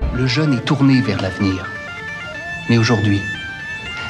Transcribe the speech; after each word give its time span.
Le 0.00 0.26
jeune 0.26 0.54
est 0.54 0.64
tourné 0.64 1.00
vers 1.00 1.20
l'avenir. 1.20 1.70
Mais 2.68 2.78
aujourd'hui, 2.78 3.20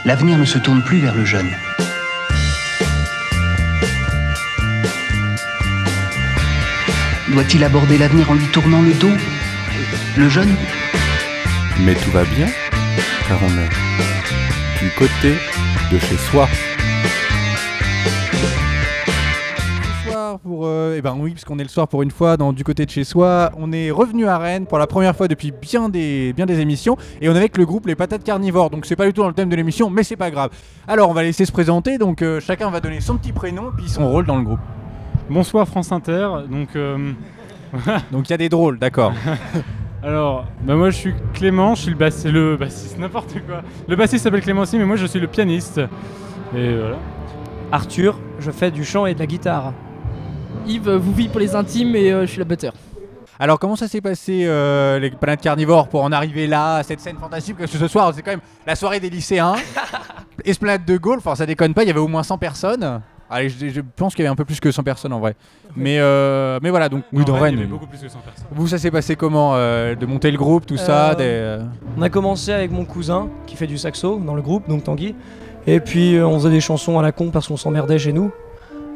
l'avenir 0.04 0.38
ne 0.38 0.44
se 0.44 0.58
tourne 0.58 0.82
plus 0.82 0.98
vers 0.98 1.14
le 1.14 1.24
jeune. 1.24 1.50
Doit-il 7.30 7.64
aborder 7.64 7.98
l'avenir 7.98 8.30
en 8.30 8.34
lui 8.34 8.46
tournant 8.46 8.82
le 8.82 8.92
dos? 8.94 9.16
Le 10.16 10.28
jeune? 10.28 10.54
Mais 11.80 11.94
tout 11.94 12.10
va 12.10 12.24
bien, 12.24 12.46
car 13.26 13.38
on 13.42 13.58
est 13.58 14.82
du 14.84 14.90
côté 14.90 15.34
de 15.90 15.98
chez 15.98 16.16
soi. 16.16 16.48
Euh, 20.92 20.98
eh 20.98 21.02
ben 21.02 21.16
oui 21.18 21.32
parce 21.32 21.44
qu'on 21.44 21.58
est 21.58 21.62
le 21.64 21.68
soir 21.68 21.88
pour 21.88 22.02
une 22.02 22.10
fois 22.10 22.36
dans 22.36 22.52
du 22.52 22.64
côté 22.64 22.84
de 22.86 22.90
chez 22.90 23.04
soi 23.04 23.50
on 23.56 23.72
est 23.72 23.90
revenu 23.90 24.26
à 24.26 24.38
Rennes 24.38 24.66
pour 24.66 24.78
la 24.78 24.86
première 24.86 25.16
fois 25.16 25.28
depuis 25.28 25.50
bien 25.52 25.88
des 25.88 26.32
bien 26.32 26.46
des 26.46 26.60
émissions 26.60 26.96
et 27.20 27.28
on 27.28 27.32
est 27.34 27.38
avec 27.38 27.56
le 27.58 27.66
groupe 27.66 27.86
les 27.86 27.94
patates 27.94 28.24
carnivores 28.24 28.70
donc 28.70 28.86
c'est 28.86 28.96
pas 28.96 29.06
du 29.06 29.12
tout 29.12 29.22
dans 29.22 29.28
le 29.28 29.34
thème 29.34 29.48
de 29.48 29.56
l'émission 29.56 29.90
mais 29.90 30.02
c'est 30.02 30.16
pas 30.16 30.30
grave 30.30 30.50
alors 30.86 31.10
on 31.10 31.14
va 31.14 31.22
laisser 31.22 31.44
se 31.44 31.52
présenter 31.52 31.98
donc 31.98 32.22
euh, 32.22 32.40
chacun 32.40 32.70
va 32.70 32.80
donner 32.80 33.00
son 33.00 33.16
petit 33.16 33.32
prénom 33.32 33.70
puis 33.76 33.88
son 33.88 34.08
rôle 34.10 34.26
dans 34.26 34.36
le 34.36 34.44
groupe 34.44 34.60
Bonsoir 35.30 35.66
France 35.66 35.92
Inter. 35.92 36.28
Donc, 36.50 36.76
euh, 36.76 37.12
donc 38.12 38.28
il 38.28 38.30
y 38.30 38.34
a 38.34 38.36
des 38.36 38.48
drôles 38.50 38.78
d'accord 38.78 39.12
alors, 40.02 40.44
bah 40.62 40.74
moi 40.74 40.90
je 40.90 40.96
suis 40.96 41.14
Clément, 41.32 41.74
je 41.74 41.82
suis 41.82 41.90
le, 41.92 41.96
bass- 41.96 42.26
le 42.26 42.56
bassiste, 42.56 42.98
n'importe 42.98 43.34
quoi. 43.46 43.62
Le 43.88 43.96
bassiste 43.96 44.24
s'appelle 44.24 44.42
Clément 44.42 44.62
aussi, 44.62 44.78
mais 44.78 44.84
moi 44.84 44.96
je 44.96 45.06
suis 45.06 45.20
le 45.20 45.28
pianiste. 45.28 45.78
Et 46.54 46.74
voilà. 46.74 46.96
Arthur, 47.70 48.18
je 48.40 48.50
fais 48.50 48.70
du 48.70 48.84
chant 48.84 49.06
et 49.06 49.14
de 49.14 49.20
la 49.20 49.26
guitare. 49.26 49.72
Yves 50.66 50.90
vous 50.90 51.12
vit 51.12 51.28
pour 51.28 51.40
les 51.40 51.54
intimes 51.54 51.94
et 51.96 52.12
euh, 52.12 52.22
je 52.22 52.26
suis 52.26 52.38
la 52.38 52.44
batteur. 52.44 52.72
alors 53.38 53.58
comment 53.58 53.76
ça 53.76 53.88
s'est 53.88 54.00
passé 54.00 54.42
euh, 54.44 54.98
les 54.98 55.10
patates 55.10 55.40
carnivores 55.40 55.88
pour 55.88 56.02
en 56.02 56.12
arriver 56.12 56.46
là 56.46 56.76
à 56.76 56.82
cette 56.82 57.00
scène 57.00 57.16
fantastique? 57.18 57.56
Parce 57.58 57.70
que 57.70 57.78
ce 57.78 57.88
soir 57.88 58.12
c'est 58.14 58.22
quand 58.22 58.30
même 58.32 58.40
la 58.66 58.74
soirée 58.76 59.00
des 59.00 59.10
lycéens 59.10 59.54
Esplanade 60.44 60.84
de 60.84 60.96
Gaulle 60.96 61.18
enfin 61.18 61.34
ça 61.34 61.46
déconne 61.46 61.74
pas 61.74 61.82
il 61.82 61.88
y 61.88 61.90
avait 61.90 62.00
au 62.00 62.08
moins 62.08 62.22
100 62.22 62.38
personnes 62.38 63.00
Allez, 63.34 63.48
je, 63.48 63.68
je 63.70 63.80
pense 63.96 64.14
qu'il 64.14 64.24
y 64.24 64.26
avait 64.26 64.32
un 64.32 64.36
peu 64.36 64.44
plus 64.44 64.60
que 64.60 64.70
100 64.70 64.82
personnes 64.82 65.12
en 65.14 65.18
vrai. 65.18 65.36
Mais, 65.74 65.96
euh, 65.98 66.58
mais 66.62 66.68
voilà, 66.68 66.90
donc 66.90 67.02
oui, 67.14 67.24
dans 67.24 67.32
Rennes, 67.32 67.42
il 67.42 67.44
y 67.44 67.44
Rennes. 67.44 67.58
avait 67.60 67.66
beaucoup 67.66 67.86
plus 67.86 67.98
que 67.98 68.06
100 68.08 68.18
personnes. 68.18 68.44
Vous, 68.50 68.68
ça 68.68 68.76
s'est 68.76 68.90
passé 68.90 69.16
comment 69.16 69.52
euh, 69.54 69.94
De 69.94 70.04
monter 70.04 70.30
le 70.30 70.36
groupe, 70.36 70.66
tout 70.66 70.76
ça 70.76 71.14
des, 71.14 71.58
On 71.96 72.02
a 72.02 72.10
commencé 72.10 72.52
avec 72.52 72.70
mon 72.70 72.84
cousin 72.84 73.28
qui 73.46 73.56
fait 73.56 73.66
du 73.66 73.78
saxo 73.78 74.18
dans 74.22 74.34
le 74.34 74.42
groupe, 74.42 74.68
donc 74.68 74.84
Tanguy. 74.84 75.14
Et 75.66 75.80
puis 75.80 76.18
on 76.20 76.38
faisait 76.40 76.50
des 76.50 76.60
chansons 76.60 76.98
à 76.98 77.02
la 77.02 77.10
con 77.10 77.30
parce 77.30 77.48
qu'on 77.48 77.56
s'emmerdait 77.56 77.98
chez 77.98 78.12
nous. 78.12 78.32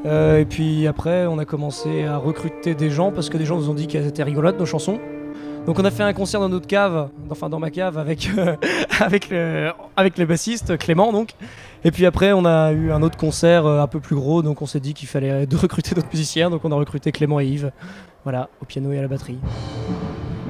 Euh, 0.06 0.38
et 0.38 0.44
puis 0.44 0.86
après, 0.86 1.26
on 1.26 1.38
a 1.38 1.44
commencé 1.44 2.04
à 2.04 2.16
recruter 2.16 2.74
des 2.74 2.90
gens 2.90 3.10
parce 3.10 3.28
que 3.28 3.36
des 3.36 3.44
gens 3.44 3.56
nous 3.56 3.68
ont 3.68 3.74
dit 3.74 3.86
qu'elles 3.86 4.06
étaient 4.06 4.22
rigolotes 4.22 4.58
nos 4.58 4.66
chansons. 4.66 5.00
Donc 5.66 5.80
on 5.80 5.84
a 5.84 5.90
fait 5.90 6.04
un 6.04 6.12
concert 6.12 6.38
dans 6.38 6.48
notre 6.48 6.68
cave, 6.68 7.08
enfin 7.28 7.48
dans 7.48 7.58
ma 7.58 7.70
cave 7.70 7.98
avec, 7.98 8.30
euh, 8.38 9.72
avec, 9.96 10.18
le, 10.18 10.24
bassiste 10.24 10.78
Clément 10.78 11.12
donc. 11.12 11.30
Et 11.84 11.90
puis 11.90 12.06
après 12.06 12.32
on 12.32 12.44
a 12.44 12.70
eu 12.70 12.92
un 12.92 13.02
autre 13.02 13.18
concert 13.18 13.66
euh, 13.66 13.82
un 13.82 13.88
peu 13.88 13.98
plus 13.98 14.14
gros 14.14 14.42
donc 14.42 14.62
on 14.62 14.66
s'est 14.66 14.78
dit 14.78 14.94
qu'il 14.94 15.08
fallait 15.08 15.44
de 15.44 15.56
recruter 15.56 15.96
d'autres 15.96 16.10
musiciens 16.12 16.50
donc 16.50 16.64
on 16.64 16.70
a 16.70 16.76
recruté 16.76 17.10
Clément 17.10 17.40
et 17.40 17.46
Yves. 17.46 17.72
Voilà, 18.22 18.48
au 18.62 18.64
piano 18.64 18.92
et 18.92 18.98
à 18.98 19.02
la 19.02 19.08
batterie. 19.08 19.38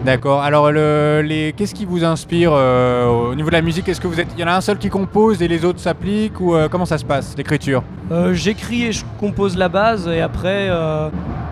D'accord. 0.07 0.41
Alors, 0.41 0.71
le, 0.71 1.21
les, 1.25 1.53
qu'est-ce 1.57 1.75
qui 1.75 1.85
vous 1.85 2.05
inspire 2.05 2.53
euh, 2.55 3.09
au 3.09 3.35
niveau 3.35 3.49
de 3.49 3.55
la 3.55 3.61
musique? 3.61 3.89
Est-ce 3.89 4.01
que 4.01 4.07
vous 4.07 4.21
êtes, 4.21 4.29
il 4.37 4.41
y 4.41 4.45
en 4.45 4.47
a 4.47 4.55
un 4.55 4.61
seul 4.61 4.79
qui 4.79 4.89
compose 4.89 5.43
et 5.43 5.49
les 5.49 5.65
autres 5.65 5.81
s'appliquent 5.81 6.41
ou 6.41 6.55
euh, 6.55 6.69
comment 6.69 6.87
ça 6.87 6.97
se 6.97 7.05
passe 7.05 7.35
l'écriture? 7.37 7.83
Euh, 8.13 8.33
J'écris 8.33 8.85
et 8.85 8.93
je 8.93 9.05
compose 9.19 9.57
la 9.57 9.69
base 9.69 10.07
et 10.07 10.21
après 10.21 10.69
euh, 10.71 11.09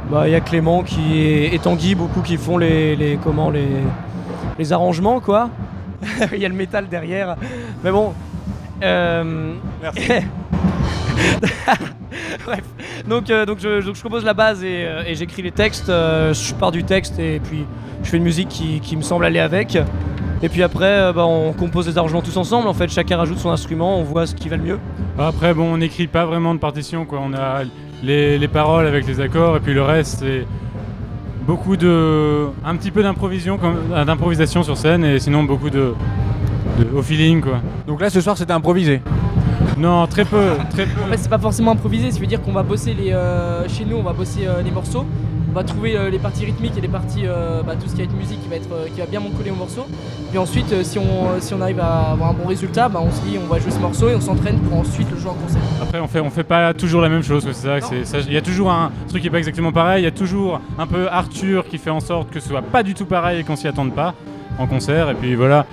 bah, 0.08 0.28
il 0.28 0.30
y 0.30 0.36
a 0.36 0.40
Clément 0.40 0.84
qui 0.84 1.18
est, 1.20 1.52
et 1.52 1.58
Tanguy 1.58 1.96
beaucoup 1.96 2.20
qui 2.20 2.36
font 2.36 2.56
les, 2.56 2.94
les 2.94 3.18
comment 3.22 3.50
les, 3.50 3.66
les 4.56 4.72
arrangements 4.72 5.18
quoi. 5.18 5.50
Il 6.32 6.38
y 6.38 6.46
a 6.46 6.48
le 6.48 6.54
métal 6.54 6.86
derrière. 6.88 7.34
Mais 7.82 7.90
bon. 7.90 8.12
euh, 8.84 9.52
Bref. 12.46 12.62
Donc, 13.08 13.30
euh, 13.30 13.46
donc, 13.46 13.58
je, 13.60 13.84
donc 13.84 13.94
je 13.96 14.02
compose 14.02 14.24
la 14.24 14.34
base 14.34 14.62
et, 14.64 14.84
euh, 14.86 15.02
et 15.06 15.14
j'écris 15.14 15.42
les 15.42 15.50
textes. 15.50 15.88
euh, 15.88 16.32
je 16.34 16.54
pars 16.54 16.72
du 16.72 16.84
texte 16.84 17.18
et 17.18 17.40
puis 17.40 17.64
je 18.02 18.08
fais 18.10 18.16
une 18.16 18.22
musique 18.24 18.48
qui, 18.48 18.80
qui 18.80 18.96
me 18.96 19.02
semble 19.02 19.24
aller 19.24 19.40
avec. 19.40 19.76
Et 20.42 20.48
puis 20.48 20.62
après, 20.62 20.84
euh, 20.86 21.12
bah, 21.12 21.24
on 21.26 21.52
compose 21.52 21.86
les 21.88 21.96
arrangements 21.96 22.20
tous 22.22 22.36
ensemble. 22.36 22.68
En 22.68 22.74
fait, 22.74 22.88
chacun 22.90 23.16
rajoute 23.16 23.38
son 23.38 23.50
instrument, 23.50 23.98
on 23.98 24.02
voit 24.02 24.26
ce 24.26 24.34
qui 24.34 24.48
va 24.48 24.56
le 24.56 24.62
mieux. 24.62 24.78
Après, 25.18 25.54
bon, 25.54 25.72
on 25.72 25.76
n'écrit 25.78 26.06
pas 26.06 26.24
vraiment 26.26 26.54
de 26.54 26.60
partition, 26.60 27.04
quoi. 27.06 27.20
On 27.24 27.32
a 27.34 27.62
les, 28.02 28.38
les 28.38 28.48
paroles 28.48 28.86
avec 28.86 29.06
les 29.06 29.20
accords, 29.20 29.56
et 29.56 29.60
puis 29.60 29.72
le 29.74 29.82
reste, 29.82 30.18
c'est 30.20 30.46
beaucoup 31.46 31.76
de. 31.76 32.46
un 32.64 32.76
petit 32.76 32.90
peu 32.90 33.02
d'improvisation, 33.02 34.62
sur 34.62 34.76
scène, 34.76 35.04
et 35.04 35.18
sinon 35.18 35.44
beaucoup 35.44 35.70
de. 35.70 35.94
de- 36.78 36.96
au 36.96 37.02
feeling, 37.02 37.40
quoi. 37.40 37.60
Donc 37.86 38.00
là, 38.02 38.10
ce 38.10 38.20
soir, 38.20 38.36
c'était 38.36 38.52
improvisé. 38.52 39.00
Non, 39.78 40.06
très 40.06 40.24
peu, 40.24 40.50
très 40.70 40.86
peu. 40.86 41.02
En 41.02 41.06
fait 41.08 41.16
c'est 41.18 41.28
pas 41.28 41.38
forcément 41.38 41.72
improvisé, 41.72 42.10
ça 42.10 42.18
veut 42.20 42.26
dire 42.26 42.40
qu'on 42.40 42.52
va 42.52 42.62
bosser 42.62 42.94
les 42.94 43.12
euh, 43.12 43.68
chez 43.68 43.84
nous 43.84 43.96
on 43.96 44.02
va 44.02 44.12
bosser 44.12 44.46
euh, 44.46 44.62
les 44.62 44.70
morceaux, 44.70 45.04
on 45.50 45.52
va 45.54 45.64
trouver 45.64 45.96
euh, 45.96 46.10
les 46.10 46.18
parties 46.18 46.44
rythmiques 46.44 46.76
et 46.78 46.80
les 46.80 46.88
parties 46.88 47.24
bah, 47.66 47.74
tout 47.80 47.88
ce 47.88 47.92
qui 47.92 47.98
va 47.98 48.04
être 48.04 48.16
musique 48.16 48.40
qui 48.42 48.48
va 48.48 48.56
être 48.56 48.68
qui 48.94 49.00
va 49.00 49.06
bien 49.06 49.20
coller 49.36 49.50
au 49.50 49.54
morceau. 49.56 49.86
Puis 50.30 50.38
ensuite 50.38 50.82
si 50.84 50.98
on 50.98 51.40
si 51.40 51.54
on 51.54 51.60
arrive 51.60 51.80
à 51.80 52.12
avoir 52.12 52.30
un 52.30 52.34
bon 52.34 52.46
résultat, 52.46 52.88
bah, 52.88 53.00
on 53.04 53.10
se 53.10 53.20
dit 53.22 53.36
on 53.42 53.52
va 53.52 53.58
jouer 53.58 53.70
ce 53.72 53.78
morceau 53.80 54.08
et 54.08 54.14
on 54.14 54.20
s'entraîne 54.20 54.58
pour 54.60 54.78
ensuite 54.78 55.10
le 55.10 55.16
jouer 55.18 55.30
en 55.30 55.34
concert. 55.34 55.60
Après, 55.82 55.98
on 56.00 56.08
fait, 56.08 56.20
on 56.20 56.30
fait 56.30 56.44
pas 56.44 56.72
toujours 56.74 57.00
la 57.02 57.08
même 57.08 57.22
chose, 57.22 57.46
c'est- 57.52 57.80
ça- 58.04 58.18
Il 58.26 58.32
y 58.32 58.36
a 58.36 58.42
toujours 58.42 58.70
un 58.70 58.90
truc 59.08 59.22
qui 59.22 59.28
est 59.28 59.30
pas 59.30 59.38
exactement 59.38 59.72
pareil. 59.72 60.02
Il 60.02 60.04
y 60.04 60.08
a 60.08 60.12
toujours 60.12 60.60
un 60.78 60.86
peu 60.86 61.08
Arthur 61.08 61.66
qui 61.68 61.78
fait 61.78 61.90
en 61.90 62.00
sorte 62.00 62.30
que 62.30 62.40
ce 62.40 62.48
soit 62.48 62.62
pas 62.62 62.82
du 62.82 62.94
tout 62.94 63.06
pareil 63.06 63.40
et 63.40 63.44
qu'on 63.44 63.56
s'y 63.56 63.66
attende 63.68 63.92
pas 63.92 64.14
en 64.58 64.66
concert. 64.66 65.10
Et 65.10 65.14
puis 65.14 65.34
voilà. 65.34 65.66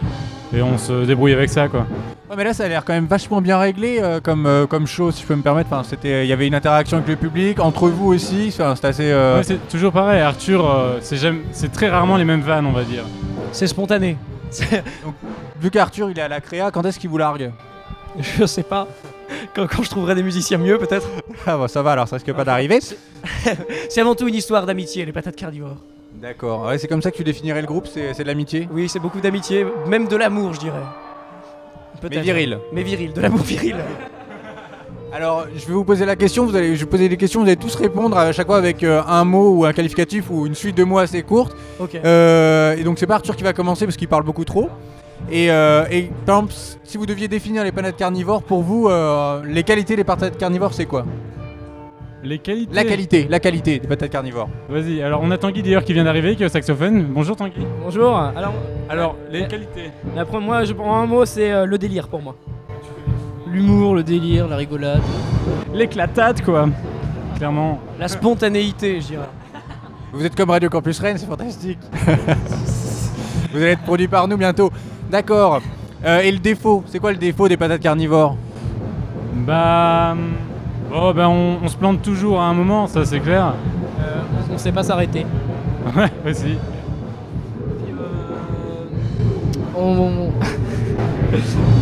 Et 0.54 0.62
on 0.62 0.78
se 0.78 1.06
débrouille 1.06 1.34
avec 1.34 1.50
ça, 1.50 1.68
quoi. 1.70 1.86
Ouais, 2.32 2.38
mais 2.38 2.44
là, 2.46 2.54
ça 2.54 2.64
a 2.64 2.68
l'air 2.70 2.86
quand 2.86 2.94
même 2.94 3.08
vachement 3.08 3.42
bien 3.42 3.58
réglé 3.60 4.00
euh, 4.02 4.22
comme, 4.22 4.46
euh, 4.46 4.66
comme 4.66 4.88
show, 4.88 5.12
si 5.12 5.22
je 5.24 5.28
peux 5.28 5.36
me 5.36 5.42
permettre. 5.42 5.68
Enfin, 5.74 5.84
c'était, 5.84 6.24
il 6.26 6.30
y 6.30 6.34
avait 6.34 6.48
une 6.48 6.56
interaction 6.56 6.96
avec 6.98 7.10
le 7.10 7.18
public, 7.18 7.60
entre 7.60 7.90
vous 7.90 8.14
aussi. 8.14 8.48
Enfin, 8.54 8.74
c'était 8.76 8.88
assez. 8.88 9.12
euh, 9.12 9.38
Ouais, 9.40 9.44
c'est 9.44 9.68
toujours 9.68 9.92
pareil. 9.92 10.22
Arthur, 10.22 10.66
euh, 10.70 11.00
c'est 11.02 11.18
jamais- 11.18 11.42
c'est 11.52 11.74
très 11.74 11.90
rarement 11.90 12.16
les 12.16 12.24
mêmes 12.24 12.40
vannes, 12.40 12.66
on 12.66 12.72
va 12.72 12.84
dire. 12.86 13.04
C'est 13.52 13.68
spontané. 13.68 14.16
Vu 15.62 15.70
qu'Arthur, 15.72 16.10
il 16.10 16.18
est 16.18 16.22
à 16.22 16.30
la 16.30 16.40
créa, 16.40 16.72
quand 16.72 16.86
est-ce 16.86 17.00
qu'il 17.00 17.10
vous 17.10 17.18
largue? 17.18 17.52
Je 18.18 18.46
sais 18.46 18.64
pas. 18.64 18.88
Quand, 19.54 19.68
quand 19.68 19.84
je 19.84 19.90
trouverai 19.90 20.16
des 20.16 20.24
musiciens 20.24 20.58
mieux, 20.58 20.78
peut-être. 20.78 21.10
Ah 21.46 21.58
bah 21.58 21.68
ça 21.68 21.82
va, 21.82 21.92
alors 21.92 22.08
ça 22.08 22.16
risque 22.16 22.32
pas 22.34 22.44
d'arriver. 22.46 22.80
C'est 23.90 24.00
avant 24.02 24.16
tout 24.16 24.28
une 24.30 24.36
histoire 24.36 24.66
d'amitié, 24.66 25.06
les 25.06 25.12
patates 25.12 25.36
carnivores. 25.36 25.78
D'accord. 26.16 26.66
Ouais, 26.66 26.78
c'est 26.78 26.88
comme 26.88 27.02
ça 27.02 27.12
que 27.12 27.18
tu 27.18 27.24
définirais 27.26 27.62
le 27.62 27.68
groupe, 27.68 27.88
c'est, 27.88 28.14
c'est 28.14 28.24
de 28.24 28.28
l'amitié? 28.28 28.68
Oui, 28.72 28.88
c'est 28.90 29.00
beaucoup 29.00 29.20
d'amitié, 29.22 29.66
même 29.88 30.08
de 30.08 30.16
l'amour, 30.16 30.54
je 30.54 30.60
dirais. 30.60 30.82
Peut-être. 32.02 32.16
Mais 32.16 32.22
viril. 32.22 32.60
Mais 32.74 32.84
viril, 32.84 33.14
de 33.14 33.22
l'amour 33.22 33.42
viril. 33.42 33.76
Alors, 35.14 35.46
je 35.54 35.66
vais 35.66 35.74
vous 35.74 35.84
poser 35.84 36.06
la 36.06 36.16
question, 36.16 36.46
vous 36.46 36.56
allez, 36.56 36.76
je 36.76 36.86
vais 36.86 36.90
poser 36.90 37.10
des 37.10 37.18
questions, 37.18 37.42
vous 37.42 37.48
allez 37.48 37.58
tous 37.58 37.76
répondre 37.76 38.18
à 38.18 38.32
chaque 38.32 38.48
fois 38.48 38.58
avec 38.58 38.82
euh, 38.82 39.02
un 39.06 39.26
mot 39.26 39.58
ou 39.58 39.66
un 39.66 39.74
qualificatif 39.74 40.30
ou 40.30 40.48
une 40.48 40.56
suite 40.56 40.78
de 40.78 40.86
mots 40.86 41.00
assez 41.00 41.22
courte. 41.22 41.54
Ok. 41.80 41.96
Euh, 41.96 42.78
et 42.78 42.84
donc 42.84 42.98
c'est 42.98 43.08
pas 43.08 43.16
Arthur 43.16 43.36
qui 43.36 43.44
va 43.44 43.52
commencer 43.52 43.86
parce 43.86 43.98
qu'il 43.98 44.08
parle 44.08 44.24
beaucoup 44.24 44.46
trop. 44.46 44.70
Et, 45.30 45.52
euh, 45.52 45.86
et 45.92 46.10
par 46.26 46.38
exemple, 46.38 46.54
si 46.84 46.98
vous 46.98 47.06
deviez 47.06 47.28
définir 47.28 47.64
les 47.64 47.72
patates 47.72 47.98
carnivores, 47.98 48.42
pour 48.42 48.64
vous, 48.64 48.88
euh, 48.88 49.42
les 49.46 49.64
qualités 49.64 49.96
des 49.96 50.04
patates 50.04 50.38
carnivores, 50.38 50.74
c'est 50.74 50.86
quoi? 50.86 51.06
Les 52.24 52.38
qualités. 52.38 52.74
La 52.76 52.84
qualité, 52.84 53.28
la 53.30 53.40
qualité 53.40 53.80
des 53.80 53.88
patates 53.88 54.12
carnivores. 54.12 54.48
Vas-y, 54.70 55.02
alors 55.02 55.22
on 55.24 55.32
a 55.32 55.38
Tanguy 55.40 55.64
d'ailleurs 55.64 55.84
qui 55.84 55.94
vient 55.94 56.04
d'arriver, 56.04 56.36
qui 56.36 56.44
est 56.44 56.46
au 56.46 56.50
saxophone. 56.50 57.06
Bonjour 57.10 57.36
Tanguy. 57.36 57.66
Bonjour. 57.84 58.16
Alors 58.16 58.54
Alors, 58.90 59.16
les 59.32 59.48
qualités. 59.48 59.90
après 60.16 60.40
moi 60.40 60.64
je 60.64 60.74
prends 60.74 60.98
un 60.98 61.08
mot 61.08 61.26
c'est 61.26 61.52
euh, 61.52 61.66
le 61.66 61.78
délire 61.80 62.08
pour 62.08 62.22
moi. 62.22 62.36
L'humour, 63.48 63.96
le 63.96 64.04
délire, 64.04 64.48
la 64.48 64.56
rigolade. 64.56 65.02
L'éclatade, 65.74 66.42
quoi. 66.42 66.70
Clairement. 67.38 67.80
La 68.00 68.08
spontanéité, 68.08 69.02
je 69.02 69.08
dirais. 69.08 69.30
Vous 70.14 70.24
êtes 70.24 70.36
comme 70.36 70.52
Radio 70.52 70.70
Campus 70.70 71.00
Rennes, 71.00 71.18
c'est 71.18 71.26
fantastique. 71.26 71.80
vous 73.52 73.58
allez 73.58 73.72
être 73.72 73.82
produit 73.82 74.08
par 74.08 74.28
nous 74.28 74.38
bientôt. 74.38 74.70
D'accord. 75.10 75.60
Euh, 76.06 76.22
et 76.22 76.32
le 76.32 76.38
défaut, 76.40 76.84
c'est 76.88 77.00
quoi 77.00 77.12
le 77.12 77.18
défaut 77.18 77.50
des 77.50 77.58
patates 77.58 77.82
carnivores? 77.82 78.38
Bah. 79.34 80.12
hum, 80.14 80.34
Oh, 80.94 81.14
bah 81.14 81.30
on, 81.30 81.58
on 81.64 81.68
se 81.68 81.78
plante 81.78 82.02
toujours 82.02 82.40
à 82.42 82.46
un 82.46 82.54
moment, 82.54 82.88
ça 82.88 83.06
c'est 83.06 83.20
clair. 83.20 83.54
Euh, 84.00 84.22
on, 84.50 84.56
on 84.56 84.58
sait 84.58 84.72
pas 84.72 84.84
s'arrêter. 84.84 85.26
Ouais, 85.96 86.12
vas-y. 86.24 86.58
On 89.76 89.82
on- 89.82 90.32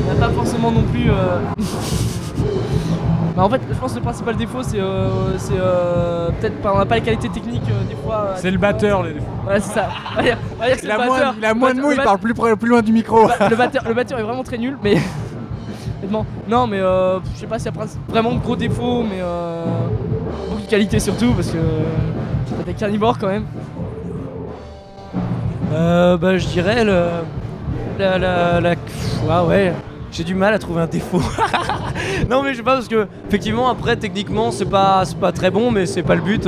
n'a 0.07 0.27
pas 0.27 0.31
forcément 0.33 0.71
non 0.71 0.83
plus. 0.83 1.09
euh, 1.09 1.39
bah, 3.35 3.43
en 3.43 3.49
fait, 3.49 3.61
je 3.69 3.77
pense 3.77 3.91
que 3.91 3.97
le 3.97 4.03
principal 4.03 4.35
défaut, 4.37 4.63
c'est 4.63 4.79
euh, 4.79 5.37
c'est, 5.37 5.53
euh, 5.59 6.29
peut-être 6.39 6.61
pas, 6.61 6.71
on 6.73 6.77
n'a 6.77 6.85
pas 6.85 6.95
les 6.95 7.01
qualités 7.01 7.27
techniques 7.29 7.69
euh, 7.69 7.83
des 7.89 7.95
fois. 7.95 8.15
euh, 8.29 8.33
C'est 8.37 8.51
le 8.51 8.57
batteur, 8.57 9.03
les 9.03 9.13
défauts. 9.15 9.25
Ouais, 9.47 9.59
c'est 9.59 9.73
ça. 9.73 9.89
On 10.13 10.15
va 10.15 10.23
dire- 10.23 10.37
on 10.57 10.59
va 10.61 10.65
dire 10.67 10.75
que 10.75 10.81
c'est 10.81 10.87
Il 10.87 10.91
a 10.91 10.97
le 10.97 11.05
moins, 11.05 11.17
batteur. 11.19 11.33
il 11.37 11.45
a 11.45 11.53
moins 11.53 11.73
de 11.73 11.81
mots, 11.81 11.91
il 11.91 11.97
parle 12.01 12.19
plus, 12.19 12.33
près- 12.33 12.55
plus 12.55 12.69
loin 12.69 12.81
du 12.81 12.93
micro. 12.93 13.27
le 13.49 13.55
batteur, 13.55 13.83
le 13.87 13.93
batteur 13.93 14.19
est 14.19 14.23
vraiment 14.23 14.43
très 14.43 14.57
nul, 14.57 14.77
mais. 14.83 14.95
Non, 16.47 16.67
mais 16.67 16.79
euh, 16.79 17.19
je 17.35 17.39
sais 17.41 17.47
pas 17.47 17.59
s'il 17.59 17.71
y 17.71 18.11
vraiment 18.11 18.31
de 18.33 18.39
gros 18.39 18.55
défauts, 18.55 19.03
mais 19.03 19.19
euh, 19.21 19.65
beaucoup 20.49 20.61
de 20.61 20.67
qualités 20.67 20.99
surtout, 20.99 21.33
parce 21.33 21.49
que 21.51 21.57
c'est 22.57 22.65
des 22.65 22.73
carnivores 22.73 23.17
quand 23.19 23.27
même. 23.27 23.45
Euh, 25.73 26.17
bah, 26.17 26.37
je 26.37 26.47
dirais 26.47 26.83
le. 26.83 27.03
La. 27.99 28.17
la, 28.17 28.61
la- 28.61 28.75
ah 29.29 29.43
ouais, 29.45 29.73
j'ai 30.11 30.23
du 30.23 30.33
mal 30.33 30.53
à 30.53 30.59
trouver 30.59 30.81
un 30.81 30.87
défaut. 30.87 31.21
non, 32.29 32.41
mais 32.43 32.53
je 32.53 32.57
sais 32.57 32.63
pas, 32.63 32.75
parce 32.75 32.87
que, 32.87 33.07
effectivement, 33.27 33.69
après, 33.69 33.95
techniquement, 33.97 34.51
c'est 34.51 34.65
pas, 34.69 35.03
pas 35.19 35.31
très 35.31 35.51
bon, 35.51 35.69
mais 35.69 35.85
c'est 35.85 36.03
pas 36.03 36.15
le 36.15 36.21
but. 36.21 36.47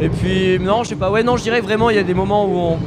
Et 0.00 0.08
puis, 0.08 0.58
non, 0.60 0.84
je 0.84 0.90
sais 0.90 0.96
pas, 0.96 1.10
ouais, 1.10 1.22
non, 1.22 1.36
je 1.36 1.42
dirais 1.42 1.60
vraiment, 1.60 1.90
il 1.90 1.96
y 1.96 1.98
a 1.98 2.02
des 2.02 2.14
moments 2.14 2.44
où 2.44 2.56
on. 2.56 2.78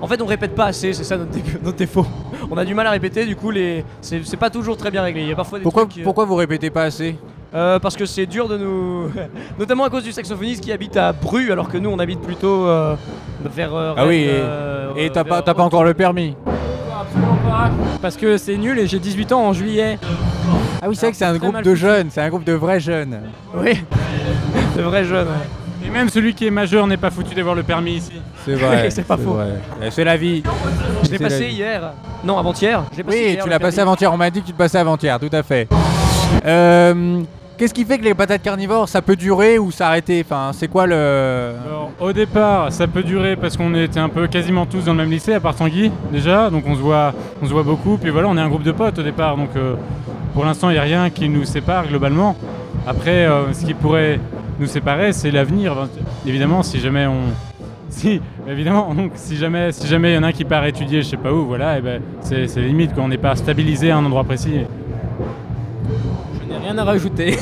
En 0.00 0.06
fait, 0.06 0.20
on 0.22 0.26
répète 0.26 0.54
pas 0.54 0.66
assez, 0.66 0.92
c'est 0.92 1.04
ça 1.04 1.16
notre, 1.16 1.30
dé- 1.32 1.42
notre 1.62 1.76
défaut. 1.76 2.06
On 2.50 2.56
a 2.56 2.64
du 2.64 2.74
mal 2.74 2.86
à 2.86 2.90
répéter, 2.90 3.26
du 3.26 3.36
coup, 3.36 3.50
les... 3.50 3.84
c'est 4.00 4.36
pas 4.38 4.50
toujours 4.50 4.76
très 4.76 4.90
bien 4.90 5.02
réglé. 5.02 5.22
Il 5.22 5.28
y 5.28 5.32
a 5.32 5.36
parfois 5.36 5.58
des 5.58 5.62
Pourquoi, 5.64 5.86
trucs, 5.86 5.98
euh, 5.98 6.04
pourquoi 6.04 6.24
vous 6.24 6.36
répétez 6.36 6.70
pas 6.70 6.84
assez? 6.84 7.16
Euh, 7.54 7.78
parce 7.78 7.96
que 7.96 8.04
c'est 8.06 8.26
dur 8.26 8.46
de 8.48 8.58
nous. 8.58 9.10
Notamment 9.58 9.84
à 9.84 9.90
cause 9.90 10.04
du 10.04 10.12
saxophoniste 10.12 10.62
qui 10.62 10.70
habite 10.70 10.96
à 10.96 11.12
Bru, 11.12 11.50
alors 11.50 11.68
que 11.68 11.78
nous 11.78 11.88
on 11.90 11.98
habite 11.98 12.20
plutôt 12.20 12.66
euh, 12.66 12.94
vers. 13.54 13.74
euh, 13.74 13.94
Ah 13.96 14.06
oui, 14.06 14.28
et- 14.96 15.10
t'as 15.10 15.24
pas, 15.24 15.42
encore 15.62 15.84
le 15.84 15.94
permis? 15.94 16.34
Absolument 17.00 17.36
pas. 17.48 17.70
Parce 18.02 18.16
que 18.16 18.36
c'est 18.36 18.56
nul 18.56 18.78
et 18.78 18.86
j'ai 18.86 18.98
18 18.98 19.32
ans 19.32 19.46
en 19.48 19.52
juillet. 19.54 19.98
Ah 20.82 20.88
oui, 20.88 20.94
c'est 20.94 21.06
vrai 21.06 21.12
que 21.12 21.16
c'est 21.16 21.24
un 21.24 21.36
groupe 21.36 21.62
de 21.62 21.74
jeunes, 21.74 22.08
c'est 22.10 22.20
un 22.20 22.28
groupe 22.28 22.44
de 22.44 22.52
vrais 22.52 22.80
jeunes. 22.80 23.20
Oui, 23.54 23.72
de 24.76 24.82
vrais 24.82 25.04
jeunes. 25.04 25.26
ouais. 25.28 25.67
Et 25.88 25.90
même 25.90 26.10
celui 26.10 26.34
qui 26.34 26.46
est 26.46 26.50
majeur 26.50 26.86
n'est 26.86 26.98
pas 26.98 27.10
foutu 27.10 27.34
d'avoir 27.34 27.54
le 27.54 27.62
permis 27.62 27.92
ici. 27.92 28.12
C'est 28.44 28.54
vrai. 28.54 28.90
C'est 28.90 29.06
pas 29.06 29.16
faux. 29.16 29.38
C'est 29.90 30.04
la 30.04 30.18
vie. 30.18 30.42
Je 31.02 31.10
l'ai 31.10 31.18
passé 31.18 31.48
hier. 31.48 31.92
Non, 32.22 32.36
avant-hier. 32.36 32.84
Oui, 33.08 33.16
hier, 33.16 33.42
tu 33.44 33.48
l'as 33.48 33.58
passé 33.58 33.80
avant-hier. 33.80 34.12
On 34.12 34.18
m'a 34.18 34.28
dit 34.28 34.42
que 34.42 34.46
tu 34.46 34.52
le 34.52 34.58
passais 34.58 34.76
avant-hier, 34.78 35.18
tout 35.18 35.30
à 35.32 35.42
fait. 35.42 35.66
Euh, 36.44 37.22
Qu'est-ce 37.56 37.74
qui 37.74 37.84
fait 37.84 37.98
que 37.98 38.04
les 38.04 38.14
patates 38.14 38.42
carnivores, 38.42 38.88
ça 38.88 39.02
peut 39.02 39.16
durer 39.16 39.58
ou 39.58 39.72
s'arrêter? 39.72 40.22
Enfin, 40.24 40.50
c'est 40.52 40.68
quoi 40.68 40.86
le. 40.86 41.54
Alors, 41.66 41.90
au 41.98 42.12
départ, 42.12 42.70
ça 42.70 42.86
peut 42.86 43.02
durer 43.02 43.34
parce 43.34 43.56
qu'on 43.56 43.74
était 43.74 43.98
un 43.98 44.08
peu 44.08 44.28
quasiment 44.28 44.64
tous 44.64 44.84
dans 44.84 44.92
le 44.92 44.98
même 44.98 45.10
lycée, 45.10 45.34
à 45.34 45.40
part 45.40 45.56
Tanguy 45.56 45.90
déjà, 46.12 46.50
donc 46.50 46.64
on 46.68 46.76
se 46.76 46.80
voit, 46.80 47.12
on 47.42 47.46
se 47.46 47.52
voit 47.52 47.64
beaucoup. 47.64 47.96
Puis 47.96 48.10
voilà, 48.10 48.28
on 48.28 48.36
est 48.36 48.40
un 48.40 48.48
groupe 48.48 48.62
de 48.62 48.70
potes 48.70 49.00
au 49.00 49.02
départ, 49.02 49.36
donc 49.36 49.48
euh, 49.56 49.74
pour 50.34 50.44
l'instant, 50.44 50.70
il 50.70 50.74
n'y 50.74 50.78
a 50.78 50.82
rien 50.82 51.10
qui 51.10 51.28
nous 51.28 51.44
sépare 51.44 51.88
globalement. 51.88 52.36
Après, 52.86 53.26
euh, 53.26 53.52
ce 53.52 53.66
qui 53.66 53.74
pourrait 53.74 54.20
nous 54.58 54.66
séparer, 54.66 55.12
c'est 55.12 55.30
l'avenir. 55.30 55.72
Enfin, 55.72 55.88
Évidemment, 56.26 56.62
si 56.62 56.78
jamais 56.80 57.06
on, 57.06 57.20
si, 57.90 58.20
évidemment, 58.48 58.94
donc 58.94 59.12
si 59.14 59.36
jamais, 59.36 59.72
si 59.72 59.86
jamais 59.86 60.12
il 60.12 60.14
y 60.14 60.18
en 60.18 60.22
a 60.22 60.28
un 60.28 60.32
qui 60.32 60.44
part 60.44 60.64
étudier, 60.66 61.02
je 61.02 61.08
sais 61.08 61.16
pas 61.16 61.32
où, 61.32 61.46
voilà, 61.46 61.78
et 61.78 61.80
ben 61.80 62.00
c'est 62.20 62.46
c'est 62.48 62.60
limite 62.60 62.94
qu'on 62.94 63.08
n'est 63.08 63.18
pas 63.18 63.34
stabilisé 63.36 63.90
à 63.90 63.96
un 63.96 64.04
endroit 64.04 64.24
précis. 64.24 64.60
Je 66.42 66.52
n'ai 66.52 66.58
rien 66.58 66.76
à 66.78 66.84
rajouter. 66.84 67.36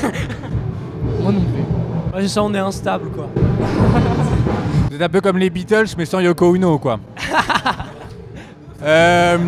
Moi 1.22 1.32
non 1.32 1.40
plus. 1.40 2.16
Ouais, 2.20 2.28
ça, 2.28 2.42
on 2.42 2.54
est 2.54 2.58
instable 2.58 3.10
quoi. 3.10 3.28
Vous 4.90 4.96
êtes 4.96 5.02
un 5.02 5.08
peu 5.08 5.20
comme 5.20 5.36
les 5.38 5.50
Beatles, 5.50 5.88
mais 5.98 6.04
sans 6.06 6.20
Yoko 6.20 6.54
Ono, 6.54 6.78
quoi. 6.78 6.98
Euh, 8.84 9.38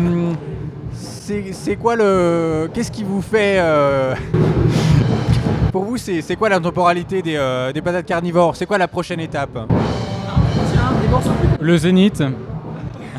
c'est 0.91 1.53
c'est 1.53 1.75
quoi 1.75 1.95
le. 1.95 2.67
Qu'est-ce 2.73 2.91
qui 2.91 3.03
vous 3.03 3.21
fait. 3.21 3.57
euh, 3.59 4.15
Pour 5.71 5.83
vous, 5.83 5.97
c'est 5.97 6.21
c'est 6.21 6.35
quoi 6.35 6.49
la 6.49 6.59
temporalité 6.59 7.21
des, 7.21 7.35
euh, 7.35 7.71
des 7.71 7.81
patates 7.81 8.05
carnivores? 8.05 8.55
C'est 8.55 8.65
quoi 8.65 8.77
la 8.77 8.87
prochaine 8.87 9.19
étape? 9.19 9.57
Le 11.59 11.77
Zénith, 11.77 12.21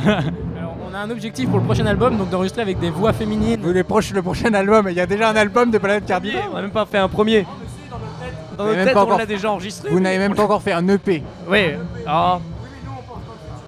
Alors, 0.05 0.23
on 0.91 0.95
a 0.95 0.99
un 0.99 1.11
objectif 1.11 1.49
pour 1.49 1.59
le 1.59 1.65
prochain 1.65 1.87
album, 1.87 2.17
donc 2.17 2.31
d'enregistrer 2.31 2.63
avec 2.63 2.79
des 2.81 2.91
voix 2.91 3.13
féminines. 3.13 3.61
Vous, 3.63 3.73
les 3.73 3.83
proches- 3.85 4.13
Le 4.13 4.23
prochain 4.23 4.53
album, 4.55 4.87
il 4.89 4.97
y 4.97 5.01
a 5.01 5.07
déjà 5.07 5.31
un 5.31 5.37
album 5.37 5.71
de 5.71 5.79
patates 5.79 6.07
carnivores? 6.07 6.49
On 6.53 6.57
a 6.57 6.63
même 6.63 6.71
pas 6.71 6.87
fait 6.87 6.99
un 6.99 7.09
premier. 7.09 7.43
Dans 7.43 8.65
Vous 8.65 8.71
notre 8.71 8.73
n'avez 8.73 8.77
même 8.77 8.85
tête, 8.87 8.95
pas 8.95 9.01
on 9.01 9.05
encore- 9.05 9.19
l'a 9.19 9.27
déjà 9.27 9.51
enregistré. 9.51 9.91
Vous 9.91 10.01
n'avez 10.01 10.19
même 10.19 10.35
pas 10.35 10.43
encore 10.45 10.63
fait 10.63 10.73
un 10.73 10.87
EP. 10.89 11.23
Oui. 11.49 11.59
Ah. 12.07 12.39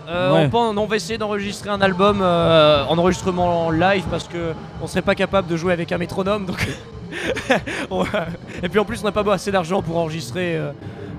Euh, 0.09 0.33
Ouais. 0.35 0.43
on, 0.47 0.51
pense- 0.51 0.77
on 0.77 0.87
va 0.87 0.97
essayer 0.97 1.17
d'enregistrer 1.17 1.71
un 1.71 1.81
album 1.81 2.19
euh, 2.21 2.85
en 2.89 2.99
enregistrement 2.99 3.67
en 3.67 3.71
live 3.71 4.05
parce 4.11 4.27
que 4.29 4.53
on 4.83 4.87
serait 4.87 5.01
pas 5.03 5.15
capable 5.15 5.49
de 5.49 5.57
jouer 5.57 5.73
avec 5.73 5.93
un 5.93 5.99
métronome 5.99 6.45
donc 6.45 6.67
et 8.63 8.69
puis 8.69 8.79
en 8.79 8.85
plus 8.85 9.01
on 9.03 9.05
n'a 9.05 9.13
pas 9.13 9.33
assez 9.33 9.51
d'argent 9.51 9.83
pour 9.83 9.97
enregistrer 9.99 10.57
euh, 10.57 10.73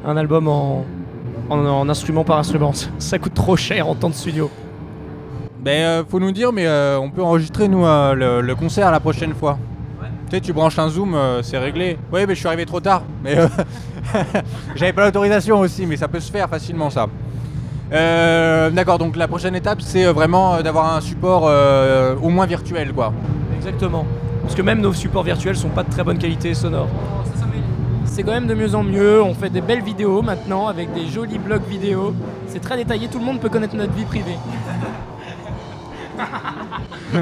un 0.05 0.17
album 0.17 0.47
en, 0.47 0.85
en, 1.49 1.59
en 1.65 1.89
instrument 1.89 2.23
par 2.23 2.39
instrument 2.39 2.71
ça 2.97 3.19
coûte 3.19 3.33
trop 3.33 3.55
cher 3.55 3.87
en 3.87 3.95
temps 3.95 4.09
de 4.09 4.15
studio 4.15 4.49
Ben, 5.61 5.71
euh, 5.83 6.03
faut 6.09 6.19
nous 6.19 6.31
dire, 6.31 6.51
mais 6.51 6.65
euh, 6.67 6.99
on 6.99 7.09
peut 7.09 7.23
enregistrer, 7.23 7.67
nous, 7.69 7.85
euh, 7.85 8.13
le, 8.13 8.41
le 8.41 8.55
concert 8.55 8.91
la 8.91 8.99
prochaine 8.99 9.33
fois. 9.33 9.57
Tu 10.29 10.35
sais, 10.35 10.41
tu 10.41 10.51
branches 10.51 10.77
un 10.79 10.89
zoom, 10.89 11.13
euh, 11.15 11.41
c'est 11.43 11.57
réglé. 11.57 11.97
Oui, 12.11 12.21
mais 12.27 12.33
je 12.33 12.39
suis 12.39 12.47
arrivé 12.47 12.65
trop 12.65 12.79
tard. 12.81 13.03
Mais 13.23 13.37
euh, 13.37 13.47
j'avais 14.75 14.91
pas 14.91 15.05
l'autorisation 15.05 15.59
aussi, 15.59 15.85
mais 15.85 15.95
ça 15.95 16.07
peut 16.09 16.19
se 16.19 16.31
faire 16.31 16.49
facilement, 16.49 16.89
ça. 16.89 17.07
Euh, 17.93 18.69
D'accord, 18.71 18.97
donc 18.97 19.15
la 19.15 19.27
prochaine 19.27 19.55
étape, 19.55 19.81
c'est 19.81 20.05
vraiment 20.05 20.55
euh, 20.55 20.61
d'avoir 20.63 20.95
un 20.95 21.01
support 21.01 21.43
euh, 21.45 22.15
au 22.21 22.29
moins 22.29 22.45
virtuel, 22.47 22.91
quoi. 22.91 23.13
exactement 23.55 24.05
parce 24.43 24.55
que 24.55 24.61
même 24.61 24.81
nos 24.81 24.93
supports 24.93 25.23
virtuels 25.23 25.55
sont 25.55 25.69
pas 25.69 25.83
de 25.83 25.89
très 25.89 26.03
bonne 26.03 26.17
qualité 26.17 26.53
sonore 26.53 26.89
C'est 28.05 28.23
quand 28.23 28.33
même 28.33 28.47
de 28.47 28.53
mieux 28.53 28.75
en 28.75 28.83
mieux. 28.83 29.23
On 29.23 29.33
fait 29.33 29.49
des 29.49 29.61
belles 29.61 29.81
vidéos 29.81 30.21
maintenant 30.21 30.67
avec 30.67 30.93
des 30.93 31.07
jolis 31.07 31.39
blogs 31.39 31.65
vidéo. 31.67 32.13
C'est 32.47 32.59
très 32.59 32.77
détaillé, 32.77 33.07
tout 33.07 33.19
le 33.19 33.25
monde 33.25 33.39
peut 33.39 33.49
connaître 33.49 33.75
notre 33.75 33.93
vie 33.93 34.05
privée. 34.05 34.37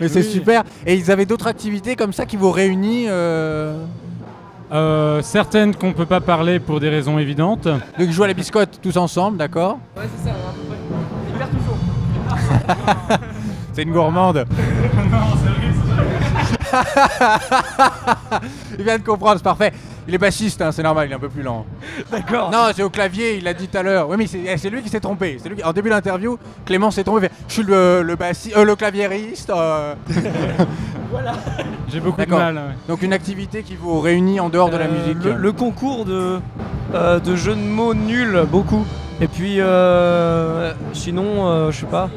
Mais 0.00 0.08
c'est 0.08 0.22
super. 0.22 0.62
Et 0.86 0.94
ils 0.94 1.10
avaient 1.10 1.26
d'autres 1.26 1.48
activités 1.48 1.96
comme 1.96 2.12
ça 2.12 2.26
qui 2.26 2.36
vous 2.36 2.52
réunissent 2.52 3.08
euh, 3.10 3.82
euh, 4.70 5.22
certaines 5.22 5.74
qu'on 5.74 5.92
peut 5.92 6.06
pas 6.06 6.20
parler 6.20 6.60
pour 6.60 6.78
des 6.78 6.88
raisons 6.88 7.18
évidentes. 7.18 7.66
Donc, 7.66 7.80
ils 7.98 8.12
jouent 8.12 8.24
à 8.24 8.28
la 8.28 8.34
biscotte 8.34 8.78
tous 8.82 8.96
ensemble, 8.96 9.38
d'accord? 9.38 9.78
Ouais, 9.96 10.04
c'est 10.16 10.28
ça, 10.28 10.34
à 10.34 10.52
peu 10.52 10.60
près. 10.68 10.76
Il 11.32 11.38
perd 11.38 11.50
toujours. 11.50 13.18
C'est 13.72 13.82
une 13.82 13.92
gourmande. 13.92 14.44
il 18.78 18.84
vient 18.84 18.98
de 18.98 19.02
comprendre, 19.04 19.36
c'est 19.36 19.42
parfait. 19.44 19.72
Il 20.06 20.14
est 20.14 20.18
bassiste, 20.18 20.62
hein, 20.62 20.72
c'est 20.72 20.82
normal, 20.82 21.06
il 21.08 21.12
est 21.12 21.16
un 21.16 21.18
peu 21.18 21.28
plus 21.28 21.42
lent. 21.42 21.66
d'accord 22.10 22.50
Non, 22.50 22.68
c'est 22.74 22.82
au 22.82 22.88
clavier, 22.88 23.36
il 23.36 23.44
l'a 23.44 23.52
dit 23.52 23.68
tout 23.68 23.76
à 23.76 23.82
l'heure. 23.82 24.08
Oui, 24.08 24.16
mais 24.18 24.26
c'est 24.26 24.40
eh, 24.46 24.56
c'est 24.56 24.70
lui 24.70 24.82
qui 24.82 24.88
s'est 24.88 25.00
trompé. 25.00 25.38
C'est 25.42 25.50
lui 25.50 25.56
qui- 25.56 25.64
En 25.64 25.72
début 25.72 25.90
d'interview, 25.90 26.38
Clément 26.64 26.90
s'est 26.90 27.04
trompé. 27.04 27.26
il 27.26 27.28
fait, 27.28 27.34
Je 27.48 27.52
suis 27.54 27.62
le, 27.62 28.02
le, 28.02 28.16
bassi- 28.16 28.52
euh, 28.56 28.64
le 28.64 28.74
claviériste. 28.74 29.50
euh. 29.50 29.94
J'ai 31.90 32.00
beaucoup 32.00 32.16
de 32.20 32.24
D'accord. 32.26 32.38
mal. 32.38 32.54
ouais. 32.56 32.60
Donc 32.88 33.02
une 33.02 33.12
activité 33.12 33.62
qui 33.62 33.76
vous 33.76 34.00
réunit 34.00 34.40
en 34.40 34.48
dehors 34.48 34.70
de 34.70 34.76
la 34.76 34.86
Euh, 34.86 34.92
musique. 34.92 35.22
le, 35.24 35.34
le 35.34 35.52
concours 35.52 36.04
de, 36.04 36.38
euh, 36.94 37.18
de 37.20 37.36
jeux 37.36 37.54
de 37.54 37.60
mots 37.60 37.94
nuls 37.94 38.44
beaucoup 38.50 38.84
et 39.20 39.26
puis 39.26 39.56
euh, 39.58 40.72
sinon 40.92 41.48
euh, 41.48 41.70
je 41.70 41.80
sais 41.80 41.86
pas 41.86 42.08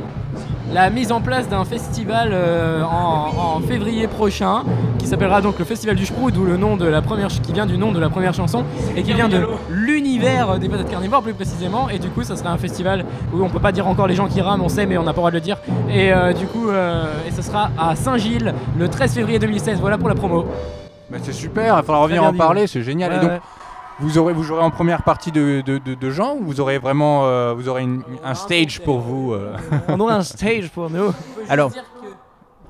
La 0.73 0.89
mise 0.89 1.12
en 1.12 1.19
place 1.19 1.50
d'un 1.50 1.65
festival 1.65 2.29
euh, 2.31 2.81
en, 2.83 3.57
en 3.57 3.59
février 3.59 4.07
prochain 4.07 4.63
qui 4.99 5.06
s'appellera 5.06 5.42
donc 5.42 5.59
le 5.59 5.66
Festival 5.66 5.97
du 5.97 6.06
Sprout, 6.06 6.33
d'où 6.33 6.45
le 6.45 6.56
nom 6.56 6.78
de 6.78 6.85
la 6.85 7.01
première, 7.01 7.30
ch- 7.30 7.42
qui 7.42 7.51
vient 7.51 7.66
du 7.66 7.78
nom 7.78 7.92
de 7.92 7.99
la 7.99 8.09
première 8.09 8.33
chanson 8.33 8.63
et 8.95 9.04
qui 9.04 9.13
vient 9.13 9.28
de 9.28 9.45
l'univers 9.69 10.59
des 10.59 10.69
patates 10.69 10.90
carnivores 10.90 11.23
plus 11.23 11.33
précisément. 11.33 11.90
Et 11.90 11.99
du 11.99 12.07
coup, 12.09 12.23
ça 12.23 12.37
sera 12.37 12.51
un 12.51 12.57
festival 12.57 13.04
où 13.33 13.44
on 13.44 13.49
peut 13.49 13.59
pas 13.59 13.73
dire 13.73 13.85
encore 13.87 14.07
les 14.07 14.16
gens 14.16 14.28
qui 14.28 14.40
rament, 14.40 14.61
on 14.63 14.69
sait, 14.69 14.85
mais 14.85 14.97
on 14.97 15.04
n'a 15.04 15.11
pas 15.11 15.18
le 15.18 15.21
droit 15.21 15.31
de 15.31 15.35
le 15.35 15.42
dire. 15.42 15.57
Et 15.90 16.13
euh, 16.13 16.31
du 16.31 16.45
coup, 16.45 16.69
euh, 16.69 17.04
et 17.28 17.31
ce 17.31 17.42
sera 17.42 17.69
à 17.78 17.95
Saint-Gilles 17.97 18.54
le 18.80 18.87
13 18.87 19.13
février 19.13 19.40
2016. 19.40 19.80
Voilà 19.81 19.97
pour 19.97 20.07
la 20.07 20.16
promo. 20.16 20.45
Bah, 21.09 21.18
c'est 21.21 21.33
super, 21.33 21.75
il 21.80 21.85
faudra 21.85 22.01
revenir 22.04 22.23
en 22.23 22.31
parler, 22.33 22.68
c'est 22.68 22.81
génial. 22.83 23.11
Ouais, 23.11 23.18
Et 23.18 23.19
donc, 23.21 23.30
ouais. 23.31 23.40
Vous 24.00 24.18
aurez, 24.18 24.33
vous 24.33 24.44
jouerez 24.44 24.64
en 24.64 24.71
première 24.71 25.04
partie 25.04 25.31
de, 25.31 25.62
de, 25.66 25.78
de- 25.78 25.94
de 25.94 26.10
gens 26.10 26.36
ou 26.36 26.44
vous 26.45 26.60
aurez 26.60 26.78
vraiment 26.80 27.26
euh, 27.26 27.54
vous 27.54 27.68
aurez 27.69 27.83
une- 27.83 28.04
un 28.24 28.33
stage. 28.33 28.81
pour 28.81 29.00
vous 29.00 29.33
euh 29.33 29.54
on 29.88 30.00
aura 30.00 30.16
un 30.16 30.24
stage 30.24 30.69
pour 30.69 30.90
nous. 30.90 31.14
Alors, 31.50 31.71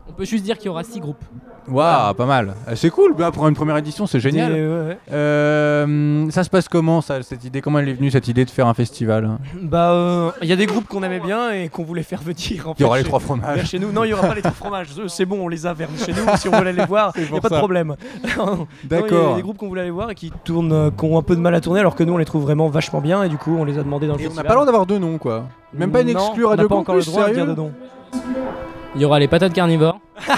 On 0.09 0.13
peut 0.13 0.25
juste 0.25 0.43
dire 0.43 0.57
qu'il 0.57 0.65
y 0.67 0.69
aura 0.69 0.83
six 0.83 0.99
groupes. 0.99 1.23
waouh, 1.69 2.13
pas 2.13 2.25
mal. 2.25 2.53
Euh, 2.67 2.73
C'est 2.75 2.89
cool, 2.89 3.13
bah, 3.15 3.31
pour 3.31 3.47
une 3.47 3.53
première 3.55 3.77
édition, 3.77 4.05
c'est 4.07 4.19
génial. 4.19 4.51
Et, 4.51 4.55
ouais, 4.67 4.87
ouais. 4.87 4.97
Euh, 5.13 6.29
ça 6.31 6.43
se 6.43 6.49
passe 6.49 6.67
comment 6.67 7.01
ça, 7.01 7.21
cette 7.23 7.45
idée? 7.45 7.61
Comment 7.61 7.79
elle 7.79 7.89
est 7.89 7.93
venue 7.93 8.11
cette 8.11 8.27
idée 8.27 8.43
de 8.43 8.49
faire 8.49 8.67
un 8.67 8.73
festival? 8.73 9.37
Bah 9.61 9.91
euh, 9.91 10.31
il 10.41 10.49
y 10.49 10.53
a 10.53 10.55
des 10.55 10.65
groupes 10.65 10.87
qu'on 10.87 11.03
aimait 11.03 11.19
bien 11.19 11.51
et 11.51 11.69
qu'on 11.69 11.83
voulait 11.83 12.03
faire 12.03 12.21
venir 12.21 12.67
en 12.67 12.73
Il 12.77 12.81
y 12.81 12.85
aura 12.85 12.97
fait, 12.97 13.03
les 13.03 13.07
trois 13.07 13.19
fromages. 13.19 13.65
chez 13.69 13.79
nous 13.79 13.91
non 13.91 14.03
il 14.03 14.09
y 14.09 14.13
aura 14.13 14.27
pas 14.27 14.35
les 14.35 14.41
trois 14.41 14.51
fromages 14.53 14.87
c'est 15.07 15.25
bon 15.25 15.39
on 15.45 15.47
les 15.47 15.65
a 15.65 15.73
vers 15.73 15.89
chez 15.97 16.11
nous 16.11 16.35
si 16.37 16.47
on 16.47 16.51
veut 16.51 16.57
aller 16.67 16.73
les 16.73 16.85
voir 16.85 17.13
il 17.17 17.23
y 17.23 17.27
pour 17.27 17.37
a 17.37 17.41
pas 17.41 17.49
de 17.49 17.55
problème 17.57 17.95
Non, 18.37 18.67
il 18.83 18.91
y 18.91 18.95
a 18.95 19.01
D'accord. 19.01 19.35
des 19.35 19.41
groupes 19.41 19.57
qu'on 19.57 19.67
voulait 19.67 19.81
aller 19.81 19.91
voir 19.91 20.09
et 20.09 20.15
qui 20.15 20.31
tournent 20.43 20.73
euh, 20.73 20.89
qui 20.91 21.05
ont 21.05 21.17
un 21.17 21.21
peu 21.21 21.35
de 21.35 21.41
mal 21.41 21.55
à 21.55 21.61
tourner 21.61 21.79
alors 21.79 21.95
que 21.95 22.03
nous 22.03 22.13
on 22.13 22.17
les 22.17 22.25
trouve 22.25 22.41
vraiment 22.43 22.67
vachement 22.69 23.01
bien 23.01 23.23
et 23.23 23.29
du 23.29 23.37
coup 23.37 23.55
on 23.57 23.63
les 23.63 23.77
a 23.77 23.83
demandé 23.83 24.07
dans 24.07 24.15
le 24.15 24.19
Et 24.21 24.25
on 24.25 24.29
n'a 24.29 24.35
festival. 24.35 24.47
pas 24.47 24.53
le 24.53 24.57
droit 24.57 24.65
d'avoir 24.65 24.85
deux 24.85 24.97
noms 24.97 25.17
quoi. 25.17 25.45
Même 25.73 25.91
pas 25.91 26.01
une 26.01 26.11
Non, 26.11 26.19
exclue 26.19 26.43
on 26.45 26.49
n'a 26.49 26.55
Radio 26.55 26.67
pas 26.67 26.75
encore 26.75 26.95
le 26.95 27.01
Campus, 27.01 27.13
droit 27.13 27.29
de 27.29 27.33
dire 27.33 27.43
sérieux 27.45 27.55
de 27.55 27.61
nom. 27.61 27.71
Il 28.95 29.01
y 29.01 29.05
aura 29.05 29.19
les 29.19 29.27
patates 29.27 29.53
carnivores. 29.53 29.99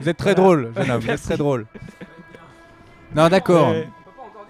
Vous 0.00 0.08
êtes 0.08 0.16
très 0.16 0.34
drôle, 0.34 0.72
jeune 0.76 0.90
homme, 0.90 1.00
vous 1.00 1.10
êtes 1.10 1.22
très 1.22 1.36
drôle. 1.36 1.64
Non, 3.14 3.28
d'accord. 3.28 3.70
Ouais. 3.70 3.88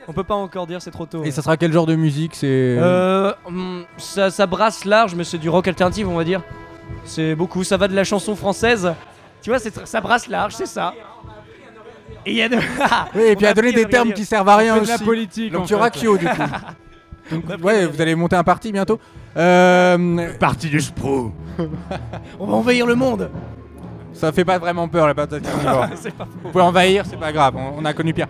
On 0.08 0.12
peut 0.14 0.24
pas 0.24 0.34
encore 0.34 0.66
dire, 0.66 0.80
c'est 0.80 0.90
trop 0.90 1.04
tôt. 1.04 1.22
Et 1.24 1.30
ça 1.30 1.42
sera 1.42 1.58
quel 1.58 1.70
genre 1.72 1.84
de 1.84 1.94
musique 1.94 2.34
C'est 2.34 2.76
Euh, 2.80 3.32
hum, 3.44 3.84
ça, 3.98 4.30
ça 4.30 4.46
brasse 4.46 4.86
large, 4.86 5.14
mais 5.14 5.24
c'est 5.24 5.36
du 5.36 5.50
rock 5.50 5.68
alternatif, 5.68 6.06
on 6.08 6.16
va 6.16 6.24
dire. 6.24 6.40
C'est 7.04 7.34
beaucoup. 7.34 7.64
Ça 7.64 7.76
va 7.76 7.86
de 7.86 7.94
la 7.94 8.02
chanson 8.04 8.34
française. 8.34 8.94
Tu 9.42 9.50
vois, 9.50 9.58
c'est 9.58 9.76
tr- 9.76 9.84
ça 9.84 10.00
brasse 10.00 10.26
large, 10.28 10.54
c'est 10.54 10.64
ça. 10.66 10.94
Et 12.24 12.30
il 12.30 12.36
y 12.38 12.42
a 12.42 12.48
de... 12.48 12.56
Oui, 13.14 13.22
et 13.22 13.36
puis 13.36 13.44
on 13.44 13.48
a 13.48 13.50
à 13.50 13.54
donner 13.54 13.68
appris 13.68 13.80
à 13.80 13.84
des 13.84 13.90
termes 13.90 14.02
regarder. 14.08 14.12
qui 14.14 14.24
servent 14.24 14.48
à 14.48 14.56
rien 14.56 14.72
On 14.72 14.74
fait 14.76 14.80
de 14.86 14.90
aussi. 14.92 15.00
la 15.00 15.04
politique. 15.06 15.52
Donc 15.52 15.62
en 15.64 15.66
tu 15.66 15.74
auras. 15.74 15.90
Kyo 15.90 16.16
du 16.16 16.26
coup. 16.26 16.32
Donc, 17.30 17.44
On 17.46 17.50
a 17.50 17.54
appris 17.54 17.62
à 17.62 17.66
ouais, 17.66 17.72
regarder. 17.74 17.86
vous 17.96 18.00
allez 18.02 18.14
monter 18.14 18.36
un 18.36 18.44
parti 18.44 18.72
bientôt. 18.72 18.98
Euh, 19.36 20.28
Parti 20.38 20.68
du 20.68 20.80
Sprou. 20.80 21.32
On 22.40 22.46
va 22.46 22.52
envahir 22.54 22.86
le 22.86 22.94
monde 22.94 23.30
ça 24.14 24.30
fait 24.30 24.44
pas 24.44 24.58
vraiment 24.58 24.86
peur 24.88 25.06
la 25.06 25.14
patate 25.14 25.42
carnivore. 25.42 25.86
Vous 26.44 26.50
pouvez 26.50 26.62
envahir, 26.62 27.04
c'est 27.06 27.18
pas 27.18 27.32
grave, 27.32 27.54
on, 27.56 27.80
on 27.80 27.84
a 27.86 27.92
connu 27.94 28.12
pire. 28.12 28.26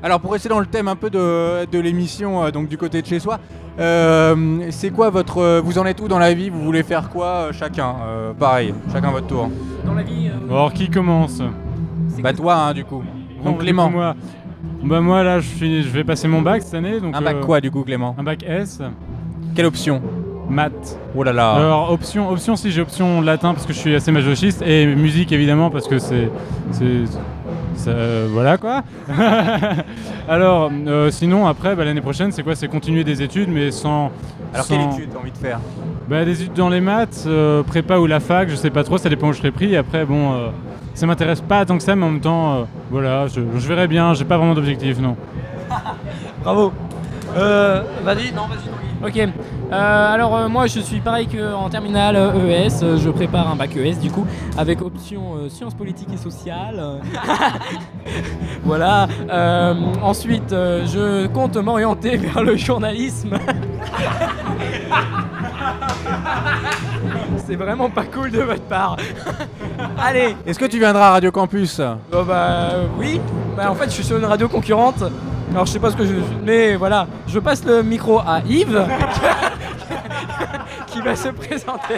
Alors 0.00 0.20
pour 0.20 0.32
rester 0.32 0.48
dans 0.48 0.60
le 0.60 0.64
thème 0.66 0.86
un 0.86 0.94
peu 0.94 1.10
de, 1.10 1.66
de 1.66 1.78
l'émission, 1.80 2.44
euh, 2.44 2.50
donc 2.52 2.68
du 2.68 2.78
côté 2.78 3.02
de 3.02 3.06
chez 3.06 3.18
soi, 3.18 3.40
euh, 3.80 4.60
c'est 4.70 4.90
quoi 4.90 5.10
votre... 5.10 5.38
euh, 5.38 5.60
vous 5.62 5.76
en 5.78 5.86
êtes 5.86 6.00
où 6.00 6.06
dans 6.06 6.20
la 6.20 6.32
vie? 6.34 6.50
Vous 6.50 6.62
voulez 6.62 6.84
faire 6.84 7.10
quoi 7.10 7.48
chacun 7.52 7.96
Euh, 8.06 8.32
Pareil, 8.32 8.72
chacun 8.92 9.10
votre 9.10 9.26
tour? 9.26 9.50
Dans 9.84 9.94
la 9.94 10.02
vie. 10.04 10.28
euh, 10.28 10.50
Alors 10.50 10.72
qui 10.72 10.88
commence? 10.88 11.42
Bah 12.20 12.32
toi 12.32 12.54
hein, 12.54 12.72
du 12.72 12.84
coup. 12.84 13.02
Donc 13.44 13.58
Clément. 13.58 13.88
coup, 13.88 13.94
moi, 13.96 14.14
bah 14.84 15.00
moi 15.00 15.24
là 15.24 15.40
je, 15.40 15.48
suis, 15.48 15.82
je 15.82 15.88
vais 15.90 16.04
passer 16.04 16.28
mon 16.28 16.42
bac 16.42 16.62
cette 16.62 16.74
année. 16.74 17.00
Donc, 17.00 17.14
Un 17.16 17.20
bac 17.20 17.36
euh, 17.36 17.44
quoi 17.44 17.60
du 17.60 17.70
coup 17.72 17.82
Clément? 17.82 18.14
Un 18.16 18.22
bac 18.22 18.44
S, 18.46 18.80
Quelle 19.56 19.66
option? 19.66 20.00
Maths. 20.54 20.98
Oh 21.16 21.22
là 21.22 21.32
là. 21.32 21.52
Alors 21.54 21.90
option, 21.92 22.30
option 22.30 22.56
si 22.56 22.70
j'ai 22.70 22.80
option 22.80 23.20
latin 23.20 23.52
parce 23.54 23.66
que 23.66 23.72
je 23.72 23.78
suis 23.78 23.94
assez 23.94 24.10
masochiste 24.12 24.62
et 24.62 24.86
musique 24.86 25.32
évidemment 25.32 25.70
parce 25.70 25.86
que 25.88 25.98
c'est, 25.98 26.30
c'est, 26.70 27.04
ça- 27.76 28.26
voilà 28.30 28.56
quoi. 28.56 28.82
Alors 30.28 30.70
euh, 30.86 31.10
sinon 31.10 31.46
après 31.46 31.74
bah, 31.76 31.84
l'année 31.84 32.00
prochaine 32.00 32.32
c'est 32.32 32.42
quoi? 32.42 32.54
C'est 32.54 32.68
continuer 32.68 33.04
des 33.04 33.22
études 33.22 33.48
mais 33.50 33.70
sans. 33.70 34.10
Alors 34.52 34.64
sans- 34.66 34.76
quelle 34.76 34.92
étude 34.92 35.10
t'as 35.12 35.18
envie 35.20 35.32
de 35.32 35.36
faire? 35.38 35.58
Bah, 36.08 36.24
des 36.24 36.42
études 36.42 36.54
dans 36.54 36.68
les 36.68 36.80
maths, 36.80 37.24
euh, 37.26 37.62
prépa 37.62 37.98
ou 37.98 38.06
la 38.06 38.20
fac, 38.20 38.48
je 38.50 38.54
sais 38.56 38.70
pas 38.70 38.84
trop, 38.84 38.98
ça 38.98 39.08
dépend 39.08 39.28
où 39.28 39.32
je 39.32 39.38
serai 39.38 39.50
pris. 39.50 39.72
Et 39.72 39.76
après 39.76 40.04
bon, 40.04 40.32
euh, 40.34 40.48
ça 40.94 41.06
m'intéresse 41.06 41.40
pas 41.40 41.64
tant 41.64 41.76
que 41.76 41.82
ça, 41.82 41.96
mais 41.96 42.04
en 42.04 42.10
même 42.10 42.20
temps 42.20 42.54
euh, 42.54 42.62
voilà, 42.90 43.26
je, 43.26 43.40
je 43.58 43.68
verrai 43.68 43.88
bien. 43.88 44.14
J'ai 44.14 44.24
pas 44.24 44.36
vraiment 44.38 44.54
d'objectif 44.54 44.98
non. 45.00 45.16
Bravo 46.42 46.72
euh, 47.36 47.82
Vas-y, 48.04 48.32
non, 48.32 48.42
vas-y. 48.42 48.68
Ok. 49.06 49.18
Euh, 49.18 50.14
alors 50.14 50.34
euh, 50.34 50.48
moi 50.48 50.66
je 50.66 50.80
suis 50.80 51.00
pareil 51.00 51.26
qu'en 51.26 51.68
terminale 51.68 52.16
euh, 52.16 52.66
ES, 52.66 52.82
euh, 52.82 52.96
je 52.96 53.10
prépare 53.10 53.50
un 53.50 53.56
bac 53.56 53.76
ES 53.76 53.96
du 53.96 54.10
coup 54.10 54.26
avec 54.56 54.80
option 54.80 55.48
sciences 55.50 55.74
politiques 55.74 56.08
et 56.14 56.16
sociales. 56.16 56.82
voilà. 58.64 59.08
Ensuite 60.02 60.50
je 60.50 61.26
compte 61.26 61.56
m'orienter 61.56 62.16
vers 62.16 62.42
le 62.42 62.56
journalisme. 62.56 63.36
C'est 67.46 67.56
vraiment 67.56 67.90
pas 67.90 68.04
cool 68.04 68.30
de 68.30 68.40
votre 68.40 68.62
part. 68.62 68.96
Allez. 69.98 70.34
Est-ce 70.46 70.58
que 70.58 70.64
tu 70.64 70.78
viendras 70.78 71.08
à 71.08 71.10
Radio 71.12 71.30
Campus? 71.30 71.78
Oh 72.12 72.24
bah 72.24 72.70
oui. 72.98 73.20
Bah 73.54 73.70
en 73.70 73.74
fait 73.74 73.84
je 73.86 73.90
suis 73.90 74.04
sur 74.04 74.16
une 74.16 74.24
radio 74.24 74.48
concurrente. 74.48 75.04
Alors 75.50 75.66
je 75.66 75.72
sais 75.72 75.78
pas 75.78 75.90
ce 75.90 75.96
que 75.96 76.04
je 76.04 76.14
mais 76.44 76.74
voilà, 76.76 77.06
je 77.28 77.38
passe 77.38 77.64
le 77.64 77.82
micro 77.82 78.18
à 78.18 78.40
Yves 78.48 78.84
qui 80.88 81.00
va 81.00 81.14
se 81.16 81.28
présenter. 81.28 81.94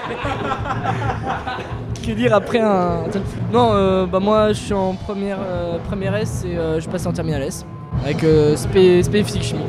Que 2.06 2.12
dire 2.12 2.34
après 2.34 2.60
un. 2.60 3.04
Non, 3.52 3.70
euh, 3.72 4.06
bah 4.06 4.20
moi 4.20 4.48
je 4.48 4.54
suis 4.60 4.74
en 4.74 4.94
première, 4.94 5.38
euh, 5.44 5.78
première 5.88 6.14
S 6.16 6.44
et 6.46 6.56
euh, 6.56 6.80
je 6.80 6.88
passe 6.88 7.06
en 7.06 7.12
terminale 7.12 7.42
S. 7.42 7.64
Avec 8.04 8.22
euh, 8.24 8.54
spé, 8.56 9.02
spé 9.02 9.22
physique 9.24 9.42
chimie. 9.42 9.60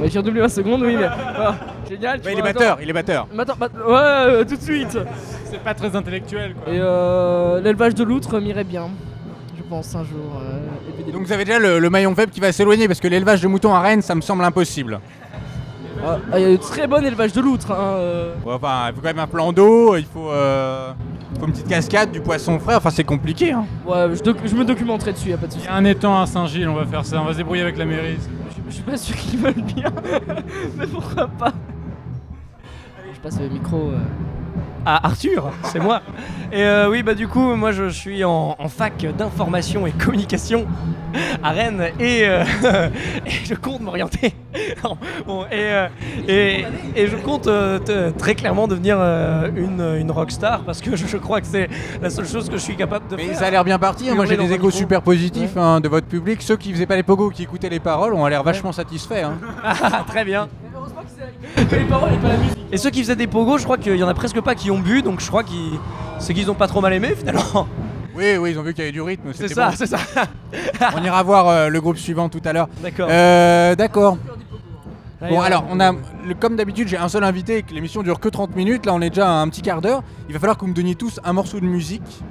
Ouais, 0.00 0.08
J'ai 0.08 0.18
redoublé 0.18 0.40
20 0.42 0.48
secondes, 0.48 0.82
oui, 0.82 0.96
mais. 0.98 1.06
ah, 1.06 1.54
génial, 1.88 2.20
tu 2.20 2.24
Bah, 2.26 2.30
Il 2.32 2.38
est 2.38 2.42
batteur, 2.42 2.78
il 2.82 2.88
est 2.88 2.92
batteur. 2.92 3.26
bah, 3.34 3.44
ouais, 3.86 3.94
euh, 3.94 4.44
tout 4.44 4.56
de 4.56 4.62
suite. 4.62 4.96
C'est 5.44 5.60
pas 5.60 5.74
très 5.74 5.94
intellectuel 5.96 6.54
quoi. 6.54 6.72
Et 6.72 6.78
euh, 6.80 7.60
l'élevage 7.60 7.94
de 7.94 8.04
loutre 8.04 8.38
m'irait 8.40 8.64
bien. 8.64 8.88
Je 9.68 9.70
pense 9.70 9.94
un 9.96 10.04
jour. 10.04 10.40
euh, 10.40 11.10
Donc 11.12 11.22
vous 11.26 11.32
avez 11.32 11.44
déjà 11.44 11.58
le, 11.58 11.80
le 11.80 11.90
maillon 11.90 12.14
faible 12.14 12.30
qui 12.30 12.38
va 12.38 12.52
s'éloigner 12.52 12.86
parce 12.86 13.00
que 13.00 13.08
l'élevage 13.08 13.40
de 13.40 13.48
moutons 13.48 13.74
à 13.74 13.80
Rennes 13.80 14.00
ça 14.02 14.14
me 14.14 14.20
semble 14.20 14.44
impossible. 14.44 14.92
loutres. 14.92 15.02
Ah, 16.04 16.18
ah, 16.32 16.38
il 16.38 16.42
y 16.42 16.44
a 16.46 16.50
de 16.52 16.56
très 16.56 16.86
bon 16.86 17.04
élevage 17.04 17.32
de 17.32 17.40
loutre. 17.40 17.72
Hein, 17.72 17.76
euh. 17.96 18.34
Ouais, 18.44 18.52
enfin, 18.54 18.84
il 18.88 18.94
faut 18.94 19.00
quand 19.00 19.08
même 19.08 19.18
un 19.18 19.26
plan 19.26 19.52
d'eau, 19.52 19.96
il 19.96 20.04
faut, 20.04 20.30
euh, 20.30 20.92
il 21.34 21.40
faut 21.40 21.46
une 21.46 21.52
petite 21.52 21.66
cascade, 21.68 22.12
du 22.12 22.20
poisson 22.20 22.58
frais, 22.60 22.76
enfin 22.76 22.90
c'est 22.90 23.02
compliqué. 23.02 23.50
Hein. 23.52 23.64
Ouais, 23.86 24.06
je, 24.14 24.22
doc- 24.22 24.36
je 24.44 24.54
me 24.54 24.64
documenterai 24.64 25.12
dessus, 25.14 25.30
y 25.30 25.32
a 25.32 25.38
pas 25.38 25.46
de 25.46 25.52
Il 25.52 25.54
soucis. 25.56 25.66
y 25.66 25.68
a 25.68 25.74
un 25.74 25.84
étang 25.86 26.20
à 26.20 26.26
Saint-Gilles, 26.26 26.68
on 26.68 26.74
va 26.74 26.84
faire 26.84 27.04
ça, 27.04 27.20
on 27.20 27.24
va 27.24 27.32
se 27.32 27.38
débrouiller 27.38 27.62
avec 27.62 27.76
la 27.78 27.86
mairie. 27.86 28.18
Je, 28.50 28.56
je 28.68 28.74
suis 28.74 28.82
pas 28.84 28.96
sûr 28.96 29.16
qu'ils 29.16 29.40
veulent 29.40 29.54
bien, 29.74 29.90
mais 30.78 30.86
pourquoi 30.86 31.26
pas 31.28 31.52
Je 33.14 33.18
passe 33.20 33.40
le 33.40 33.48
micro. 33.48 33.88
euh. 33.88 33.98
Ah, 34.88 35.00
Arthur, 35.02 35.50
c'est 35.64 35.80
moi. 35.80 36.00
Et 36.52 36.62
euh, 36.62 36.88
oui, 36.88 37.02
bah 37.02 37.14
du 37.14 37.26
coup, 37.26 37.56
moi 37.56 37.72
je 37.72 37.88
suis 37.88 38.22
en, 38.22 38.54
en 38.56 38.68
fac 38.68 39.04
d'information 39.18 39.84
et 39.84 39.90
communication 39.90 40.64
à 41.42 41.50
Rennes 41.50 41.88
et, 41.98 42.20
euh, 42.24 42.44
et 43.26 43.30
je 43.44 43.54
compte 43.54 43.80
m'orienter. 43.80 44.32
Non, 44.84 44.96
bon, 45.26 45.42
et, 45.46 45.48
euh, 45.54 45.88
et, 46.28 46.64
et 46.94 47.08
je 47.08 47.16
compte 47.16 47.42
te- 47.44 48.10
très 48.10 48.36
clairement 48.36 48.68
devenir 48.68 48.98
une, 49.56 49.96
une 49.98 50.10
rockstar 50.12 50.60
parce 50.60 50.80
que 50.80 50.94
je, 50.94 51.06
je 51.08 51.16
crois 51.16 51.40
que 51.40 51.46
c'est 51.48 51.68
la 52.00 52.08
seule 52.08 52.28
chose 52.28 52.46
que 52.48 52.54
je 52.56 52.62
suis 52.62 52.76
capable 52.76 53.08
de 53.08 53.16
Mais 53.16 53.24
faire. 53.26 53.38
ça 53.38 53.46
a 53.46 53.50
l'air 53.50 53.64
bien 53.64 53.80
parti, 53.80 54.08
hein. 54.08 54.14
moi 54.14 54.24
j'ai 54.26 54.36
des 54.36 54.52
échos 54.52 54.70
super 54.70 55.02
positifs 55.02 55.56
hein, 55.56 55.80
de 55.80 55.88
votre 55.88 56.06
public. 56.06 56.40
Ceux 56.42 56.56
qui 56.56 56.72
faisaient 56.72 56.86
pas 56.86 56.96
les 56.96 57.02
pogos, 57.02 57.30
qui 57.30 57.42
écoutaient 57.42 57.68
les 57.68 57.80
paroles, 57.80 58.14
ont 58.14 58.24
l'air 58.28 58.44
vachement 58.44 58.70
satisfaits. 58.72 59.24
hein. 59.24 59.38
Ah, 59.64 60.04
très 60.06 60.24
bien. 60.24 60.48
Les 61.72 61.84
paroles 61.84 62.12
et 62.14 62.16
pas 62.18 62.28
la 62.28 62.36
musique. 62.36 62.56
Et 62.72 62.76
ceux 62.76 62.90
qui 62.90 63.00
faisaient 63.02 63.16
des 63.16 63.26
pogos, 63.26 63.58
je 63.58 63.64
crois 63.64 63.78
qu'il 63.78 63.96
y 63.96 64.02
en 64.02 64.08
a 64.08 64.14
presque 64.14 64.40
pas 64.40 64.54
qui 64.54 64.70
ont 64.70 64.78
bu, 64.78 65.02
donc 65.02 65.20
je 65.20 65.26
crois 65.28 65.42
qu'ils 65.44 65.78
c'est 66.18 66.32
qu'ils 66.34 66.50
ont 66.50 66.54
pas 66.54 66.66
trop 66.68 66.80
mal 66.80 66.92
aimé 66.92 67.14
finalement. 67.16 67.66
Oui, 68.16 68.36
oui, 68.40 68.52
ils 68.52 68.58
ont 68.58 68.62
vu 68.62 68.72
qu'il 68.72 68.80
y 68.82 68.86
avait 68.86 68.92
du 68.92 69.02
rythme. 69.02 69.28
C'est 69.34 69.48
ça, 69.48 69.68
bon. 69.68 69.74
c'est 69.76 69.86
ça. 69.86 69.98
On 70.96 71.04
ira 71.04 71.22
voir 71.22 71.48
euh, 71.48 71.68
le 71.68 71.80
groupe 71.82 71.98
suivant 71.98 72.30
tout 72.30 72.40
à 72.46 72.52
l'heure. 72.54 72.68
D'accord. 72.82 73.08
Euh, 73.10 73.74
D'accord. 73.74 74.16
Bon, 75.20 75.26
Allez, 75.40 75.46
alors, 75.54 75.64
on 75.70 75.80
a, 75.80 75.92
le- 75.92 76.34
comme 76.38 76.56
d'habitude, 76.56 76.88
j'ai 76.88 76.96
un 76.96 77.08
seul 77.10 77.24
invité 77.24 77.58
et 77.58 77.62
que 77.62 77.74
l'émission 77.74 78.02
dure 78.02 78.18
que 78.20 78.28
30 78.30 78.56
minutes. 78.56 78.86
Là, 78.86 78.94
on 78.94 79.00
est 79.02 79.10
déjà 79.10 79.28
à 79.28 79.32
un 79.42 79.48
petit 79.48 79.60
quart 79.62 79.80
d'heure. 79.82 80.02
Il 80.28 80.32
va 80.34 80.38
falloir 80.40 80.56
que 80.56 80.62
vous 80.62 80.68
me 80.70 80.74
donniez 80.74 80.94
tous 80.94 81.20
un 81.24 81.32
morceau 81.34 81.60
de 81.60 81.66
musique. 81.66 82.22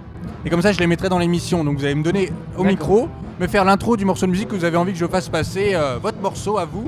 Et 0.44 0.50
comme 0.50 0.62
ça, 0.64 0.72
je 0.72 0.80
les 0.80 0.88
mettrai 0.88 1.08
dans 1.10 1.20
l'émission. 1.20 1.64
Donc, 1.64 1.78
vous 1.78 1.86
allez 1.86 1.94
me 1.96 2.04
donner 2.04 2.32
au 2.58 2.64
D'accord. 2.64 2.66
micro, 2.66 3.10
me 3.40 3.46
faire 3.48 3.64
l'intro 3.66 3.96
du 3.98 4.06
morceau 4.06 4.26
de 4.26 4.32
musique 4.32 4.48
que 4.50 4.56
vous 4.56 4.66
avez 4.66 4.78
envie 4.78 4.92
que 4.94 4.98
je 5.00 5.06
fasse 5.08 5.30
passer. 5.30 5.72
euh, 5.74 5.98
votre 6.02 6.20
morceau 6.20 6.58
à 6.58 6.66
vous. 6.66 6.86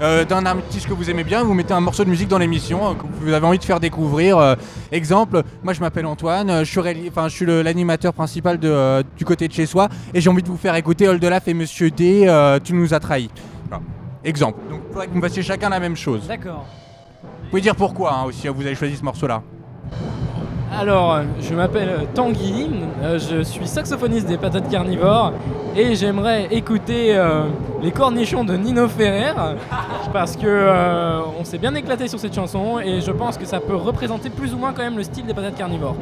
Euh, 0.00 0.24
D'un 0.24 0.46
artiste 0.46 0.88
que 0.88 0.94
vous 0.94 1.10
aimez 1.10 1.24
bien, 1.24 1.42
vous 1.42 1.52
mettez 1.52 1.74
un 1.74 1.80
morceau 1.80 2.04
de 2.04 2.08
musique 2.10 2.28
dans 2.28 2.38
l'émission 2.38 2.90
euh, 2.90 2.94
que 2.94 3.02
vous 3.20 3.32
avez 3.32 3.46
envie 3.46 3.58
de 3.58 3.64
faire 3.64 3.80
découvrir. 3.80 4.38
Euh, 4.38 4.54
exemple, 4.92 5.42
moi 5.62 5.74
je 5.74 5.80
m'appelle 5.80 6.06
Antoine, 6.06 6.60
je 6.60 6.70
suis, 6.70 6.80
réali- 6.80 7.08
enfin, 7.10 7.28
je 7.28 7.34
suis 7.36 7.44
le- 7.44 7.60
l'animateur 7.60 8.14
principal 8.14 8.58
de, 8.58 9.04
du 9.18 9.24
côté 9.26 9.46
de 9.46 9.52
chez 9.52 9.66
soi 9.66 9.88
et 10.14 10.20
j'ai 10.22 10.30
envie 10.30 10.42
de 10.42 10.48
vous 10.48 10.56
faire 10.56 10.74
écouter 10.74 11.06
Oldelaf 11.06 11.48
et 11.48 11.54
Monsieur 11.54 11.90
D, 11.90 12.26
Tu 12.64 12.72
nous 12.72 12.94
as 12.94 13.00
trahis. 13.00 13.30
Voilà. 13.68 13.82
Exemple. 14.24 14.58
Donc 14.70 14.80
il 14.88 14.92
faudrait 14.92 15.06
que 15.08 15.12
vous 15.12 15.20
fassiez 15.20 15.42
chacun 15.42 15.68
la 15.68 15.80
même 15.80 15.96
chose. 15.96 16.26
D'accord. 16.26 16.64
Vous 17.22 17.48
pouvez 17.50 17.62
dire 17.62 17.76
pourquoi 17.76 18.14
hein, 18.14 18.24
aussi, 18.24 18.48
vous 18.48 18.62
avez 18.64 18.74
choisi 18.74 18.96
ce 18.96 19.04
morceau-là. 19.04 19.42
Alors, 20.72 21.20
je 21.40 21.54
m'appelle 21.54 22.06
Tanguy, 22.14 22.68
euh, 23.02 23.18
je 23.18 23.42
suis 23.42 23.66
saxophoniste 23.66 24.26
des 24.26 24.38
patates 24.38 24.70
carnivores 24.70 25.32
et 25.76 25.96
j'aimerais 25.96 26.46
écouter 26.52 27.16
euh, 27.16 27.42
les 27.82 27.90
cornichons 27.90 28.44
de 28.44 28.56
Nino 28.56 28.86
Ferrer 28.86 29.32
parce 30.12 30.36
que 30.36 30.46
euh, 30.46 31.20
on 31.38 31.44
s'est 31.44 31.58
bien 31.58 31.74
éclaté 31.74 32.06
sur 32.06 32.20
cette 32.20 32.34
chanson 32.34 32.78
et 32.78 33.00
je 33.00 33.10
pense 33.10 33.36
que 33.36 33.46
ça 33.46 33.58
peut 33.58 33.74
représenter 33.74 34.30
plus 34.30 34.54
ou 34.54 34.58
moins 34.58 34.72
quand 34.72 34.82
même 34.82 34.96
le 34.96 35.02
style 35.02 35.26
des 35.26 35.34
patates 35.34 35.56
carnivores. 35.56 35.96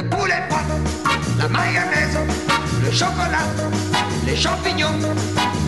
Le 0.00 0.08
poulet 0.08 0.42
propre, 0.48 0.78
la 1.36 1.46
mayonnaise, 1.48 2.16
le 2.82 2.90
chocolat, 2.90 3.44
les 4.24 4.34
champignons, 4.34 4.98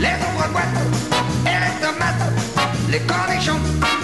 les 0.00 0.06
ombres 0.08 0.48
et 1.44 1.50
les 1.50 1.86
tomates, 1.86 2.32
les 2.90 3.00
cornichons. 3.00 4.01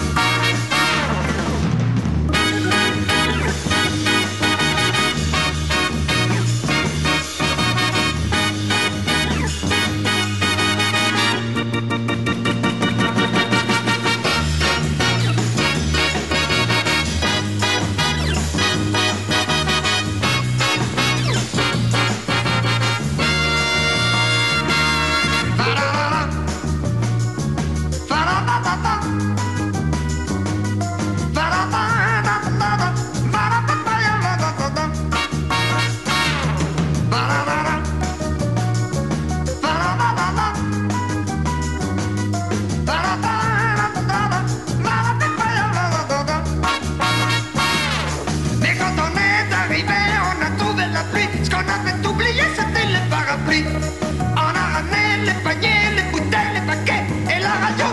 On 53.61 54.37
a 54.37 54.65
ramené 54.75 55.25
les 55.25 55.33
paniers, 55.43 55.91
les 55.95 56.03
bouteilles, 56.11 56.53
les 56.53 56.61
paquets 56.61 57.03
et 57.35 57.39
la 57.41 57.49
radio. 57.49 57.85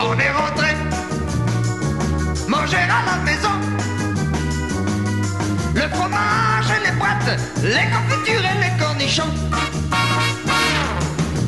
On 0.00 0.18
est 0.18 0.30
rentré 0.30 0.68
manger 2.48 2.76
à 2.76 3.00
la 3.10 3.16
maison. 3.24 3.54
Le 5.74 5.82
fromage 5.88 6.70
et 6.76 6.86
les 6.86 6.94
boîtes, 6.96 7.40
les 7.64 7.86
confitures 7.94 8.44
et 8.44 8.58
les 8.62 8.72
cornichons. 8.84 9.32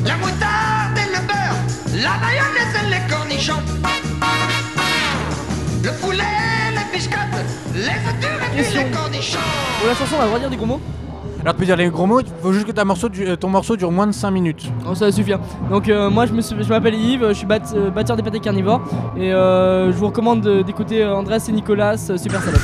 La 0.05 0.17
moutarde 0.17 0.97
et 0.97 1.09
le 1.15 1.21
beurre, 1.25 1.59
la 2.03 2.17
mayonnaise 2.17 2.75
et 2.81 2.89
les 2.89 3.13
cornichons. 3.13 3.63
Le 5.83 5.91
poulet, 6.01 6.23
les 6.75 6.97
biscottes, 6.97 7.45
les 7.75 7.81
œufs 7.81 8.41
et 8.57 8.63
puis 8.63 8.73
les 8.73 8.91
cornichons. 8.91 9.39
Pour 9.79 9.87
la 9.87 9.95
chanson, 9.95 10.15
on 10.17 10.19
a 10.19 10.23
le 10.23 10.27
droit 10.27 10.39
de 10.39 10.43
dire 10.43 10.49
des 10.49 10.57
gros 10.57 10.81
Alors 11.43 11.55
tu 11.55 11.59
peux 11.59 11.65
dire 11.65 11.75
les 11.75 11.89
gros 11.89 12.05
mots, 12.05 12.21
il 12.21 12.25
faut 12.41 12.53
juste 12.53 12.65
que 12.65 12.71
ta 12.71 12.85
morceau 12.85 13.09
euh, 13.19 13.35
ton 13.35 13.49
morceau 13.49 13.75
dure 13.75 13.91
moins 13.91 14.07
de 14.07 14.13
5 14.13 14.31
minutes. 14.31 14.71
Oh, 14.89 14.95
ça 14.95 15.05
va 15.05 15.11
suffire. 15.11 15.39
Donc 15.69 15.89
euh, 15.89 16.09
moi 16.09 16.25
je 16.25 16.31
me 16.33 16.41
je 16.41 16.69
m'appelle 16.69 16.95
Yves, 16.95 17.25
je 17.29 17.33
suis 17.33 17.45
bat- 17.45 17.59
euh, 17.75 17.89
batteur 17.89 18.15
des 18.15 18.23
pâtés 18.23 18.39
carnivores 18.39 18.81
et 19.17 19.33
euh, 19.33 19.91
je 19.91 19.97
vous 19.97 20.07
recommande 20.07 20.39
de- 20.41 20.61
d'écouter 20.61 21.03
euh, 21.03 21.13
Andreas 21.15 21.45
et 21.49 21.51
Nicolas, 21.51 21.95
euh, 22.09 22.17
super 22.17 22.41
salope. 22.41 22.61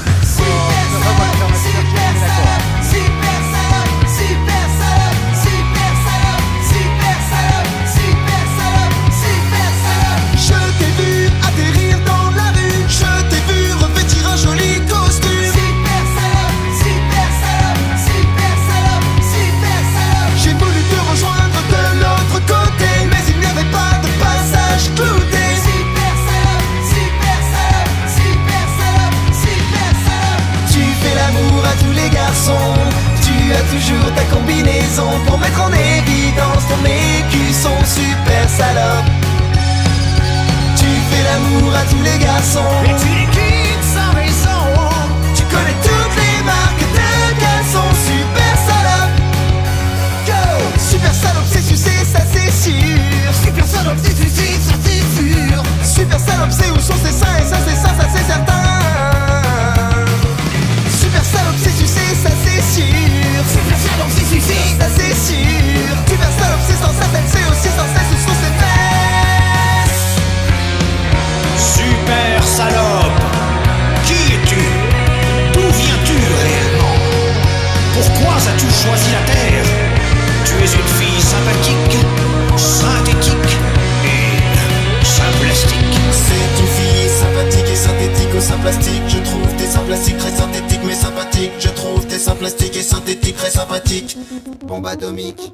Plastique 88.62 89.04
Je 89.08 89.18
trouve 89.20 89.48
tes 89.58 89.68
seins 89.68 89.86
plastiques 89.88 90.18
très 90.18 90.32
synthétiques 90.32 90.84
mais 90.86 90.96
sympathiques. 90.96 91.52
Je 91.60 91.70
trouve 91.70 92.06
tes 92.06 92.20
seins 92.20 92.36
plastiques 92.36 92.76
et 92.76 92.82
synthétiques 92.82 93.38
très 93.38 93.52
sympathiques. 93.52 94.18
Bombe 94.66 94.88
atomique 94.88 95.52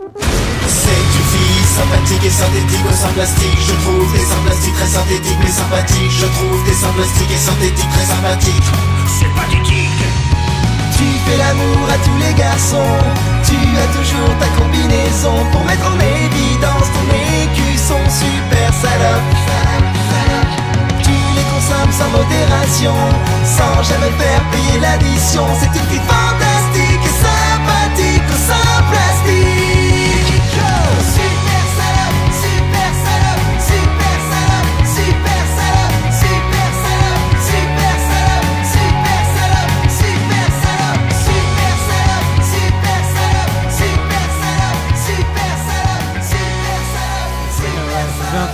C'est 0.68 1.04
une 1.18 1.26
fille 1.32 1.66
sympathique 1.76 2.26
et 2.26 2.30
synthétique 2.30 2.86
au 2.90 2.96
sein 2.96 3.14
plastique 3.14 3.60
Je 3.68 3.76
trouve 3.84 4.12
tes 4.14 4.26
seins 4.26 4.44
plastiques 4.46 4.76
très 4.76 4.88
synthétiques 4.88 5.42
mais 5.44 5.52
sympathiques. 5.52 6.12
Je 6.12 6.26
trouve 6.26 6.60
tes 6.66 6.74
seins 6.74 6.96
plastiques 6.96 7.32
et 7.32 7.42
synthétiques 7.42 7.92
très 7.92 8.06
sympathiques. 8.06 8.70
C'est 9.20 9.34
pathétique. 9.36 10.04
Tu 10.98 11.06
fais 11.26 11.38
l'amour 11.38 11.86
à 11.90 11.98
tous 12.04 12.18
les 12.20 12.34
garçons. 12.34 12.96
Tu 13.44 13.56
as 13.56 13.90
toujours 13.94 14.34
ta 14.40 14.48
combinaison 14.60 15.36
Pour 15.52 15.64
mettre 15.66 15.86
en 15.86 16.00
évidence 16.00 16.88
ton 16.94 17.06
écusson 17.44 18.00
super 18.10 18.74
salope 18.74 19.85
sans 21.92 22.10
modération 22.10 22.94
Sans 23.44 23.84
jamais 23.84 24.12
faire 24.20 24.42
payer 24.52 24.80
l'addition. 24.80 25.46
C'est 25.60 25.74
une 25.80 25.88
fille 25.90 26.08
fantastique 26.08 27.04
et 27.04 27.16
sympathique 27.26 28.30
sein 28.48 28.76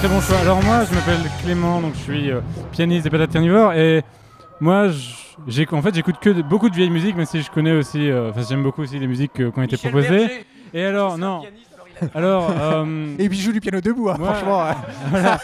très 0.02 0.08
bon 0.10 0.22
choix. 0.22 0.38
Alors 0.40 0.64
moi, 0.64 0.84
je 0.90 0.96
m'appelle 0.96 1.20
Clément, 1.44 1.82
donc 1.82 1.94
je 1.96 2.00
suis 2.00 2.32
euh, 2.32 2.40
pianiste 2.72 3.04
des 3.04 3.10
patates 3.10 3.32
carnivores 3.32 3.74
et 3.74 4.02
moi, 4.60 4.88
je- 4.90 5.10
j'ai 5.48 5.68
en 5.72 5.82
fait, 5.82 5.94
j'écoute 5.96 6.16
que 6.22 6.30
de- 6.30 6.42
beaucoup 6.42 6.70
de 6.70 6.76
vieilles 6.76 6.90
musiques, 6.90 7.16
même 7.16 7.26
si 7.26 7.42
je 7.42 7.50
connais 7.52 7.72
aussi, 7.72 8.10
euh, 8.10 8.30
enfin, 8.30 8.42
j'aime 8.48 8.64
beaucoup 8.64 8.82
aussi 8.82 9.00
les 9.00 9.08
musiques 9.08 9.40
euh, 9.40 9.52
qui 9.52 9.60
ont 9.60 9.64
été 9.64 9.78
proposées. 9.78 10.46
Et 10.74 10.84
alors, 10.86 11.18
non. 11.18 11.42
Alors, 12.16 12.52
euh, 12.60 13.14
Et 13.20 13.30
puis 13.30 13.38
il 13.38 13.42
joue 13.44 13.52
du 13.52 13.60
piano 13.62 13.80
debout, 13.80 14.10
hein, 14.10 14.18
Ouais. 14.20 14.26
franchement. 14.26 14.64
ouais. 14.64 14.74
voilà. 15.12 15.38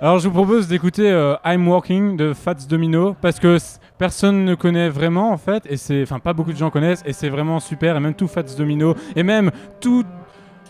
Alors 0.00 0.18
je 0.20 0.28
vous 0.28 0.34
propose 0.34 0.66
d'écouter 0.66 1.10
euh, 1.10 1.34
I'm 1.44 1.68
Walking 1.68 2.16
de 2.16 2.32
Fats 2.32 2.54
Domino 2.66 3.14
parce 3.20 3.38
que 3.38 3.58
personne 3.98 4.44
ne 4.46 4.54
connaît 4.54 4.88
vraiment 4.88 5.30
en 5.32 5.36
fait 5.36 5.64
et 5.68 5.76
c'est 5.76 6.02
enfin 6.02 6.18
pas 6.18 6.32
beaucoup 6.32 6.52
de 6.52 6.56
gens 6.56 6.70
connaissent 6.70 7.02
et 7.04 7.12
c'est 7.12 7.28
vraiment 7.28 7.60
super 7.60 7.94
et 7.96 8.00
même 8.00 8.14
tout 8.14 8.26
Fats 8.26 8.42
Domino 8.56 8.96
et 9.14 9.22
même 9.22 9.50
tout 9.80 10.02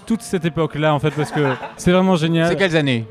toute 0.07 0.23
cette 0.23 0.45
époque 0.45 0.75
là 0.75 0.95
en 0.95 0.99
fait 0.99 1.11
parce 1.11 1.31
que 1.31 1.41
c'est 1.77 1.93
vraiment 1.93 2.17
génial. 2.17 2.49
C'est 2.49 2.57
quelles 2.57 2.77
années 2.77 3.07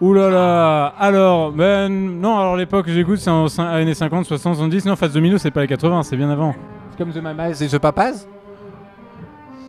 Ouh 0.00 0.14
là 0.14 0.30
là 0.30 0.86
Alors, 0.98 1.52
ben 1.52 1.88
non, 1.90 2.38
alors 2.38 2.56
l'époque 2.56 2.86
que 2.86 2.92
j'écoute 2.92 3.18
c'est 3.18 3.30
en 3.30 3.46
années 3.58 3.92
50, 3.94 4.24
60, 4.24 4.54
70. 4.54 4.86
Non, 4.86 4.96
Fats 4.96 5.08
Domino 5.08 5.36
c'est 5.38 5.50
pas 5.50 5.60
les 5.60 5.66
80, 5.68 6.02
c'est 6.04 6.16
bien 6.16 6.30
avant. 6.30 6.54
Comme 6.96 7.12
The 7.12 7.22
Mamas 7.22 7.60
et 7.60 7.66
The 7.68 7.78
Papas 7.78 8.26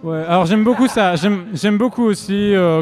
Ouais, 0.04 0.24
alors 0.28 0.46
j'aime 0.48 0.64
beaucoup 0.64 0.88
ça. 0.88 1.16
J'aime 1.16 1.46
j'aime 1.54 1.78
beaucoup 1.78 2.04
aussi 2.06 2.56
euh, 2.56 2.82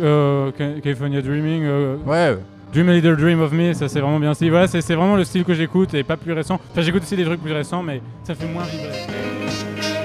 euh, 0.00 0.52
Ca- 0.56 0.80
California 0.80 1.20
Dreaming. 1.20 1.62
euh, 1.64 1.96
Ouais. 2.06 2.36
Dream 2.72 2.88
a 2.88 2.92
Little 2.92 3.16
Dream 3.16 3.40
of 3.40 3.50
Me, 3.50 3.72
ça 3.72 3.88
c'est 3.88 3.98
vraiment 3.98 4.20
bien 4.20 4.32
stylé. 4.34 4.50
Voilà, 4.50 4.68
c'est 4.68 4.80
c'est 4.80 4.94
vraiment 4.94 5.16
le 5.16 5.24
style 5.24 5.42
que 5.44 5.54
j'écoute 5.54 5.92
et 5.94 6.04
pas 6.04 6.16
plus 6.16 6.32
récent. 6.32 6.60
Enfin, 6.70 6.82
j'écoute 6.82 7.02
aussi 7.02 7.16
des 7.16 7.24
trucs 7.24 7.42
plus 7.42 7.52
récents, 7.52 7.82
mais 7.82 8.00
ça 8.22 8.34
fait 8.36 8.46
moins 8.46 8.62
vibrer. 8.62 10.00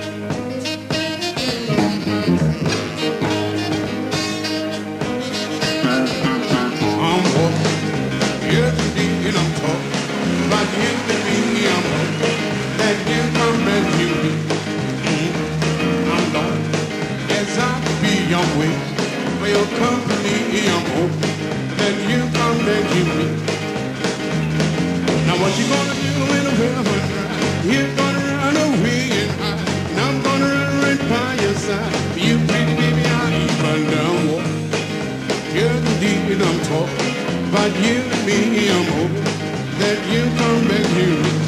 Your 18.30 18.42
way. 18.58 18.74
For 19.38 19.48
your 19.48 19.68
company, 19.78 20.66
I'm 20.74 20.86
hooked. 20.98 21.22
That 21.78 21.96
you 22.10 22.22
come 22.34 22.60
and 22.76 22.88
you 22.96 23.06
me. 23.18 23.28
Now 25.28 25.38
what 25.42 25.54
you 25.60 25.66
gonna 25.70 25.94
do 25.94 26.14
in 26.34 26.44
the 26.50 26.54
river 26.58 27.00
dry? 27.12 27.30
You're 27.70 27.96
gonna 27.96 28.26
run 28.42 28.58
away 28.58 29.14
and 29.22 29.32
hide. 29.40 29.70
And 29.92 30.00
I'm 30.00 30.24
gonna 30.24 30.50
run 30.58 30.74
right 30.82 31.04
by 31.08 31.44
your 31.44 31.54
side. 31.54 31.94
You 32.18 32.40
pretty 32.50 32.74
baby, 32.82 33.06
I'll 33.06 33.34
even 33.44 33.92
down 33.94 34.18
walk. 34.32 34.48
You're 35.54 35.80
the 35.86 35.94
deed 36.02 36.42
I'm 36.42 36.60
talking 36.66 37.14
about 37.50 37.74
you 37.86 38.02
and 38.10 38.26
me. 38.26 38.70
I'm 38.74 38.86
hoping 38.96 39.30
that 39.82 40.00
you 40.12 40.24
come 40.42 40.68
back 40.68 40.88
here. 40.98 41.45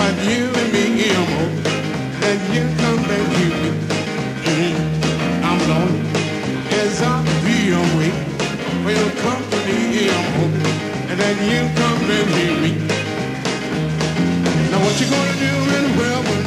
About 0.00 0.16
you 0.24 0.48
and 0.60 0.72
me. 0.72 0.84
Hoping 1.12 1.62
that 2.22 2.40
you 2.54 2.64
come 2.80 3.00
back 3.08 3.26
here. 3.36 3.74
Mm, 4.48 4.76
I'm 5.48 5.60
lonely 5.68 6.00
as 6.80 7.02
I'll 7.02 7.24
be 7.44 7.58
away 7.82 8.12
for 8.82 8.92
your 8.96 9.12
company. 9.26 10.08
I'm 10.16 10.28
hoping 10.38 11.16
that 11.20 11.36
you 11.50 11.60
come 11.80 12.00
back 12.08 12.26
here. 12.36 12.80
Now 14.70 14.80
what 14.84 14.96
you 15.00 15.06
gonna 15.14 15.44
do 15.44 15.52
the 15.74 15.82
well 16.00 16.20
when 16.28 16.42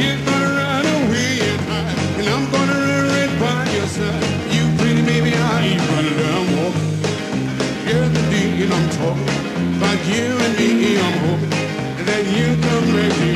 You're 0.00 0.22
gonna 0.28 0.50
run 0.60 0.84
away 0.96 1.32
and 1.50 1.60
hide, 1.68 1.98
and 2.18 2.26
I'm 2.34 2.44
gonna 2.54 2.78
run 2.86 3.04
right 3.12 3.34
by 3.42 3.60
your 3.76 3.88
side. 3.96 4.24
You 4.54 4.64
pretty 4.78 5.02
baby, 5.04 5.32
I 5.36 5.60
ain't 5.68 5.84
running 5.90 6.16
down 6.22 6.44
walking. 6.56 6.88
You're 7.88 8.72
I'm 8.72 8.88
talking 8.96 9.38
you 10.08 10.38
and 10.38 10.56
me 10.56 10.77
baby. 12.92 13.27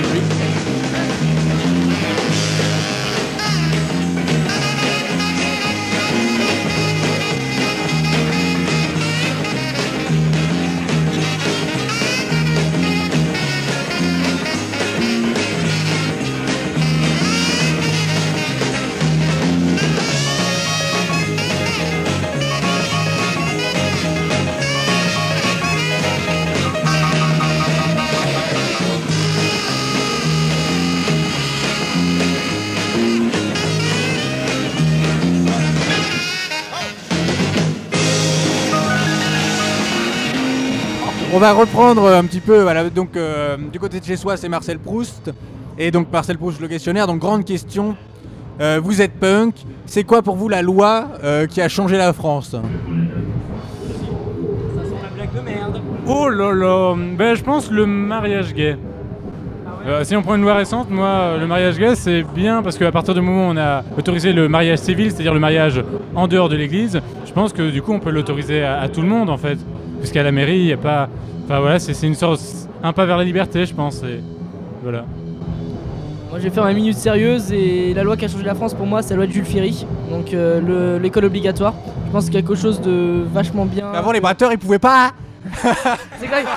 On 41.35 41.39
va 41.39 41.55
reprendre 41.55 42.09
un 42.09 42.25
petit 42.25 42.41
peu. 42.41 42.61
Voilà, 42.61 42.91
donc 42.91 43.17
euh, 43.17 43.57
du 43.73 43.79
côté 43.79 44.01
de 44.01 44.05
chez 44.05 44.17
soi, 44.17 44.37
c'est 44.37 44.51
Marcel 44.51 44.79
Proust. 44.79 45.33
Et 45.79 45.91
donc 45.91 46.13
Marcel 46.13 46.37
Proust, 46.37 46.61
le 46.61 46.69
questionnaire. 46.69 47.07
Donc 47.07 47.21
grande 47.21 47.47
question. 47.47 47.97
Euh, 48.61 48.81
vous 48.83 49.01
êtes 49.01 49.15
punk. 49.15 49.55
C'est 49.87 50.05
quoi 50.05 50.21
pour 50.21 50.37
vous 50.37 50.51
la 50.51 50.61
loi 50.61 51.09
euh, 51.25 51.47
qui 51.47 51.63
a 51.63 51.71
changé 51.71 51.97
la 51.97 52.13
France? 52.13 52.55
Oh 56.07 56.29
là 56.29 56.53
là 56.53 56.95
ben, 57.17 57.35
Je 57.35 57.43
pense 57.43 57.71
le 57.71 57.87
mariage 57.87 58.53
gay. 58.53 58.77
Euh, 59.87 60.05
si 60.05 60.15
on 60.15 60.23
prend 60.23 60.35
une 60.35 60.43
loi 60.43 60.55
récente, 60.55 60.91
moi, 60.91 61.07
euh, 61.07 61.41
le 61.41 61.47
mariage 61.47 61.79
gay, 61.79 61.95
c'est 61.95 62.23
bien 62.23 62.63
parce 62.63 62.77
qu'à 62.77 62.93
partir 62.93 63.15
du 63.15 63.23
moment 63.23 63.49
où 63.49 63.53
on 63.53 63.57
a 63.57 63.83
autorisé 63.97 64.33
le 64.35 64.49
mariage 64.49 64.79
civil, 64.81 65.11
c'est-à-dire 65.11 65.35
le 65.35 65.41
mariage 65.41 65.83
en 66.15 66.29
dehors 66.29 66.49
de 66.51 66.57
l'église, 66.57 67.01
je 67.25 67.33
pense 67.33 67.53
que 67.55 67.71
du 67.71 67.81
coup, 67.81 67.93
on 67.93 67.99
peut 67.99 68.11
l'autoriser 68.11 68.63
à, 68.63 68.81
à 68.81 68.89
tout 68.89 69.01
le 69.01 69.09
monde, 69.09 69.31
en 69.31 69.39
fait. 69.39 69.59
Puisqu'à 70.03 70.23
la 70.23 70.33
mairie, 70.33 70.59
il 70.59 70.67
n'y 70.67 70.73
a 70.73 70.77
pas... 70.77 71.09
Enfin 71.45 71.61
voilà, 71.61 71.79
c'est 71.79 71.95
c'est 71.95 72.07
une 72.07 72.15
sorte... 72.15 72.41
un 72.83 72.93
pas 72.93 73.07
vers 73.07 73.17
la 73.17 73.25
liberté, 73.25 73.65
je 73.65 73.75
pense. 73.75 74.03
Et 74.03 74.21
voilà. 74.83 75.05
Moi 76.31 76.39
je 76.39 76.45
vais 76.45 76.51
faire 76.51 76.65
ma 76.65 76.73
minute 76.73 76.97
sérieuse 76.97 77.53
et 77.53 77.93
la 77.95 78.03
loi 78.03 78.17
qui 78.17 78.25
a 78.25 78.29
changé 78.29 78.45
la 78.45 78.55
France 78.55 78.73
pour 78.75 78.87
moi 78.87 79.03
c'est 79.03 79.11
la 79.11 79.17
loi 79.17 79.27
de 79.27 79.33
Jules 79.33 79.45
Ferry, 79.45 79.87
donc 80.11 80.33
euh, 80.33 80.61
le- 80.61 80.99
l'école 80.99 81.27
obligatoire. 81.27 81.75
Je 82.07 82.11
pense 82.11 82.25
que 82.25 82.27
c'est 82.33 82.39
quelque 82.43 82.55
chose 82.55 82.81
de 82.81 83.23
vachement 83.33 83.67
bien. 83.67 83.91
Avant 83.93 84.13
les 84.13 84.21
bratteurs, 84.21 84.51
ils 84.53 84.59
pouvaient 84.59 84.79
pas. 84.79 85.13
C'est 85.63 86.25
exact- 86.25 86.49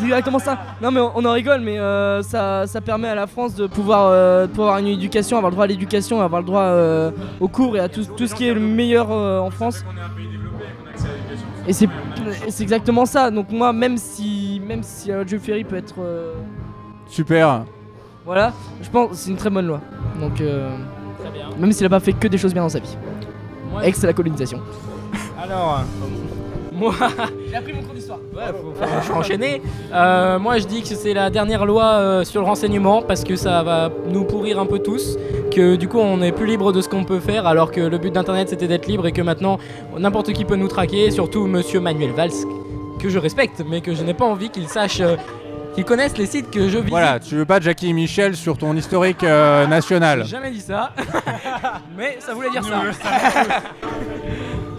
C'est 0.00 0.06
exactement 0.06 0.38
ça. 0.38 0.58
Non 0.80 0.90
mais 0.90 1.00
on, 1.00 1.12
on 1.14 1.24
en 1.24 1.32
rigole, 1.32 1.60
mais 1.60 1.78
euh, 1.78 2.22
ça, 2.22 2.66
ça 2.66 2.80
permet 2.80 3.08
à 3.08 3.14
la 3.14 3.26
France 3.26 3.54
de 3.54 3.66
pouvoir, 3.66 4.06
euh, 4.06 4.46
de 4.46 4.50
pouvoir 4.50 4.68
avoir 4.68 4.80
une 4.80 4.86
éducation, 4.88 5.36
avoir 5.36 5.50
le 5.50 5.54
droit 5.54 5.64
à 5.64 5.68
l'éducation, 5.68 6.20
avoir 6.20 6.40
le 6.40 6.46
droit 6.46 6.62
euh, 6.62 7.10
aux 7.38 7.48
cours 7.48 7.76
et 7.76 7.80
à 7.80 7.88
tout, 7.88 8.04
tout 8.16 8.26
ce 8.26 8.34
qui 8.34 8.46
est 8.48 8.54
le 8.54 8.60
meilleur 8.60 9.08
euh, 9.10 9.38
en 9.40 9.50
France. 9.50 9.84
Et 11.66 11.72
c'est 11.72 11.88
et 12.46 12.50
c'est 12.50 12.62
exactement 12.62 13.06
ça. 13.06 13.30
Donc 13.30 13.50
moi, 13.50 13.72
même 13.72 13.96
si, 13.96 14.60
même 14.66 14.82
si 14.82 15.08
la 15.08 15.16
loi 15.16 15.24
de 15.24 15.28
Jules 15.28 15.40
Ferry 15.40 15.64
peut 15.64 15.76
être, 15.76 15.94
euh, 15.98 16.32
Super. 17.06 17.64
voilà, 18.24 18.52
je 18.82 18.88
pense 18.88 19.10
que 19.10 19.16
c'est 19.16 19.30
une 19.30 19.36
très 19.36 19.50
bonne 19.50 19.66
loi. 19.66 19.80
Donc 20.20 20.40
euh, 20.40 20.70
même 21.58 21.72
s'il 21.72 21.86
a 21.86 21.90
pas 21.90 22.00
fait 22.00 22.12
que 22.14 22.28
des 22.28 22.38
choses 22.38 22.52
bien 22.54 22.62
dans 22.62 22.68
sa 22.70 22.80
vie. 22.80 22.96
Ex 23.82 24.02
la 24.02 24.12
colonisation. 24.12 24.60
Alors, 25.42 25.80
moi. 26.80 26.94
J'ai 27.48 27.56
appris 27.56 27.72
mon 27.72 27.82
cours 27.82 27.94
d'histoire. 27.94 28.18
Ouais, 28.34 28.42
faut, 28.48 28.72
faut- 29.02 29.14
enchaîner. 29.14 29.62
Euh, 29.92 30.38
moi, 30.38 30.58
je 30.58 30.66
dis 30.66 30.82
que 30.82 30.88
c'est 30.88 31.14
la 31.14 31.30
dernière 31.30 31.64
loi 31.66 31.84
euh, 31.84 32.24
sur 32.24 32.40
le 32.40 32.46
renseignement 32.46 33.02
parce 33.02 33.22
que 33.24 33.36
ça 33.36 33.62
va 33.62 33.90
nous 34.08 34.24
pourrir 34.24 34.58
un 34.58 34.66
peu 34.66 34.78
tous. 34.80 35.16
Que 35.54 35.76
du 35.76 35.88
coup, 35.88 35.98
on 35.98 36.16
n'est 36.18 36.32
plus 36.32 36.46
libre 36.46 36.72
de 36.72 36.80
ce 36.80 36.88
qu'on 36.88 37.04
peut 37.04 37.20
faire 37.20 37.46
alors 37.46 37.70
que 37.72 37.80
le 37.80 37.98
but 37.98 38.12
d'Internet 38.12 38.48
c'était 38.48 38.66
d'être 38.68 38.86
libre 38.86 39.06
et 39.06 39.12
que 39.12 39.22
maintenant 39.22 39.58
n'importe 39.98 40.32
qui 40.32 40.44
peut 40.44 40.56
nous 40.56 40.68
traquer, 40.68 41.10
surtout 41.10 41.46
Monsieur 41.46 41.80
Manuel 41.80 42.10
Valls, 42.12 42.30
que 43.00 43.08
je 43.08 43.18
respecte, 43.18 43.62
mais 43.68 43.80
que 43.80 43.94
je 43.94 44.02
n'ai 44.04 44.14
pas 44.14 44.26
envie 44.26 44.50
qu'il 44.50 44.68
sache, 44.68 45.00
euh, 45.00 45.16
qu'il 45.74 45.84
connaisse 45.84 46.16
les 46.18 46.26
sites 46.26 46.50
que 46.50 46.68
je 46.68 46.76
visite. 46.78 46.90
Voilà, 46.90 47.18
tu 47.18 47.34
veux 47.34 47.44
pas 47.44 47.58
Jackie 47.60 47.90
et 47.90 47.92
Michel 47.92 48.36
sur 48.36 48.58
ton 48.58 48.76
historique 48.76 49.24
euh, 49.24 49.66
national? 49.66 50.22
J'ai 50.24 50.30
jamais 50.30 50.50
dit 50.52 50.60
ça, 50.60 50.92
mais 51.98 52.16
ça 52.20 52.32
voulait 52.34 52.50
dire 52.50 52.62
ça. 52.64 52.70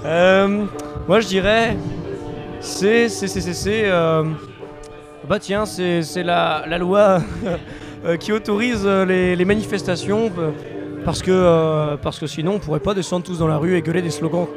Euh, 0.03 0.65
moi 1.07 1.19
je 1.19 1.27
dirais 1.27 1.75
c'est 2.59 3.09
c'est 3.09 3.27
c'est 3.27 3.53
c'est 3.53 3.83
euh, 3.85 4.23
bah 5.27 5.39
tiens 5.39 5.65
c'est 5.65 6.23
la, 6.23 6.63
la 6.67 6.77
loi 6.77 7.21
euh, 8.05 8.17
qui 8.17 8.31
autorise 8.31 8.83
euh, 8.85 9.05
les, 9.05 9.45
manifestations 9.45 10.31
parce 11.03 11.21
que 11.21 11.95
parce 11.97 12.19
que 12.19 12.27
sinon 12.27 12.53
on 12.55 12.59
pourrait 12.59 12.79
pas 12.79 12.93
descendre 12.93 13.25
tous 13.25 13.39
dans 13.39 13.47
la 13.47 13.57
rue 13.57 13.75
et 13.75 13.81
gueuler 13.81 14.01
des 14.01 14.11
slogans. 14.11 14.47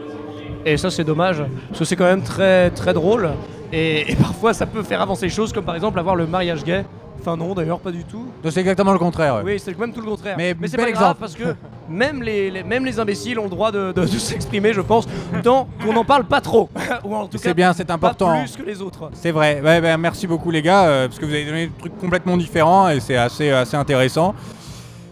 Et 0.66 0.76
ça 0.76 0.90
c'est 0.90 1.04
dommage 1.04 1.42
parce 1.68 1.78
que 1.78 1.84
c'est 1.84 1.96
quand 1.96 2.04
même 2.04 2.22
très 2.22 2.70
très 2.70 2.92
drôle. 2.92 3.30
Et, 3.72 4.12
et 4.12 4.16
parfois 4.28 4.52
ça 4.52 4.66
peut 4.66 4.82
faire 4.82 5.00
avancer 5.00 5.26
les 5.26 5.32
choses 5.32 5.52
comme 5.52 5.64
par 5.64 5.74
exemple 5.74 5.98
avoir 5.98 6.16
le 6.16 6.26
mariage 6.26 6.62
gay 6.64 6.84
Enfin 7.20 7.36
non 7.36 7.54
d'ailleurs 7.54 7.78
pas 7.80 7.90
du 7.90 8.04
tout. 8.04 8.26
C'est 8.50 8.60
exactement 8.60 8.92
le 8.92 8.98
contraire. 8.98 9.36
ouais. 9.36 9.42
Oui, 9.44 9.58
c'est 9.58 9.78
même 9.78 9.92
tout 9.92 10.00
le 10.00 10.06
contraire. 10.06 10.34
Mais 10.36 10.54
c'est 10.64 10.76
bel 10.76 10.84
pas 10.86 10.90
exemple. 10.90 11.04
grave 11.04 11.16
parce 11.18 11.34
que 11.34 11.54
même 11.88 12.22
les, 12.22 12.50
les- 12.50 12.62
même 12.62 12.84
les 12.84 13.00
imbéciles 13.00 13.38
ont 13.38 13.44
le 13.44 13.50
droit 13.50 13.72
de, 13.72 13.92
de- 13.92 14.02
de 14.02 14.06
s'exprimer, 14.06 14.72
je 14.74 14.80
pense, 14.82 15.06
tant 15.42 15.66
qu'on 15.82 15.92
n'en 15.94 16.04
parle 16.04 16.24
pas 16.24 16.40
trop. 16.42 16.68
Ou 17.04 17.14
en 17.14 17.26
tout 17.26 17.38
C'est 17.38 17.48
cas, 17.48 17.54
bien, 17.54 17.72
c'est 17.72 17.90
important. 17.90 18.38
Plus 18.40 18.56
que 18.56 18.62
les 18.62 18.82
autres. 18.82 19.10
C'est 19.14 19.30
vrai. 19.30 19.60
Ouais, 19.64 19.80
ben, 19.80 19.96
merci 19.96 20.26
beaucoup 20.26 20.50
les 20.50 20.60
gars, 20.62 20.84
euh, 20.84 21.08
parce 21.08 21.18
que 21.18 21.24
vous 21.24 21.32
avez 21.32 21.46
donné 21.46 21.66
des 21.68 21.72
trucs 21.78 21.96
complètement 21.98 22.36
différents 22.36 22.88
et 22.90 23.00
c'est 23.00 23.16
assez, 23.16 23.50
assez 23.50 23.76
intéressant. 23.76 24.34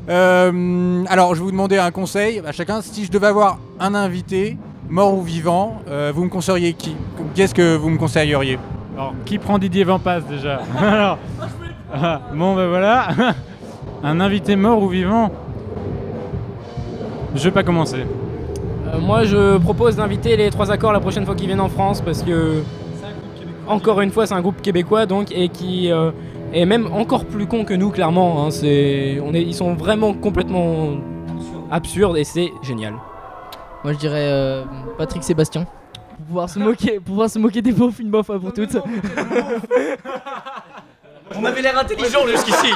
Euh, 0.09 1.05
alors, 1.09 1.35
je 1.35 1.41
vais 1.41 1.45
vous 1.47 1.53
demander 1.53 1.79
un 1.79 1.91
conseil 1.91 2.43
à 2.47 2.53
chacun. 2.53 2.83
Si 2.83 3.05
je 3.05 3.11
devais 3.11 3.29
avoir 3.29 3.59
un 3.81 3.95
invité, 3.95 4.59
mort 4.89 5.15
ou 5.15 5.23
vivant, 5.23 5.81
euh, 5.89 6.13
vous 6.15 6.25
me 6.25 6.29
conseilleriez 6.29 6.75
qui? 6.75 6.97
Qu'est-ce 7.35 7.55
que 7.55 7.77
vous 7.77 7.89
me 7.89 7.99
conseilleriez? 7.99 8.59
Alors, 8.97 9.15
qui 9.25 9.39
prend 9.39 9.59
Didier 9.59 9.85
Vampas 9.85 10.21
déjà? 10.21 10.61
Alors, 10.79 11.19
ah, 11.95 12.21
bon 12.35 12.55
ben 12.55 12.69
voilà, 12.69 13.09
un 14.03 14.21
invité 14.21 14.57
mort 14.57 14.83
ou 14.83 14.89
vivant 14.89 15.31
Je 17.35 17.45
vais 17.45 17.51
pas 17.51 17.63
commencer. 17.63 18.05
Euh, 18.93 18.99
moi, 19.01 19.25
je 19.25 19.59
propose 19.59 19.97
d'inviter 19.97 20.37
les 20.37 20.51
trois 20.51 20.71
accords 20.71 20.93
la 20.93 21.01
prochaine 21.01 21.25
fois 21.25 21.35
qu'ils 21.35 21.47
viennent 21.47 21.61
en 21.61 21.69
France 21.69 22.01
parce 22.01 22.23
que, 22.23 22.63
encore 23.67 24.01
une 24.01 24.11
fois, 24.11 24.27
c'est 24.27 24.35
un 24.35 24.41
groupe 24.43 24.61
québécois 24.61 25.07
donc 25.07 25.33
et 25.33 25.49
qui 25.49 25.91
euh, 25.91 26.11
est 26.53 26.67
même 26.67 26.89
encore 26.93 27.25
plus 27.25 27.47
con 27.47 27.65
que 27.65 27.75
nous, 27.75 27.91
clairement. 27.91 28.45
hein. 28.45 28.51
c'est, 28.51 29.19
on 29.25 29.33
est, 29.35 29.43
ils 29.43 29.55
sont 29.55 29.75
vraiment 29.75 30.13
complètement 30.13 30.91
absurdes 31.71 32.19
et 32.19 32.25
c'est 32.25 32.53
génial. 32.63 32.95
Moi 33.83 33.95
je 33.95 33.99
dirais 33.99 34.29
euh, 34.31 34.65
Patrick 34.99 35.25
Sébastien. 35.25 35.65
Pour 36.17 36.27
pouvoir 36.27 36.51
se 36.51 36.59
moquer, 36.59 36.97
pour 36.97 37.05
pouvoir 37.05 37.31
se 37.31 37.39
moquer 37.39 37.63
des 37.63 37.73
beaufs 37.73 37.99
une 37.99 38.11
fois 38.23 38.39
pour 38.39 38.53
toutes. 38.53 38.77
On 41.37 41.45
avait 41.45 41.63
l'air 41.63 41.79
intelligent 41.79 42.27
jusqu'ici. 42.27 42.73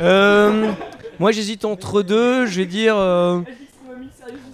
Euh, 0.00 0.70
moi 1.18 1.32
j'hésite 1.32 1.64
entre 1.64 2.02
deux, 2.02 2.46
je 2.46 2.56
vais 2.60 2.66
dire. 2.66 2.96
euh, 2.96 3.40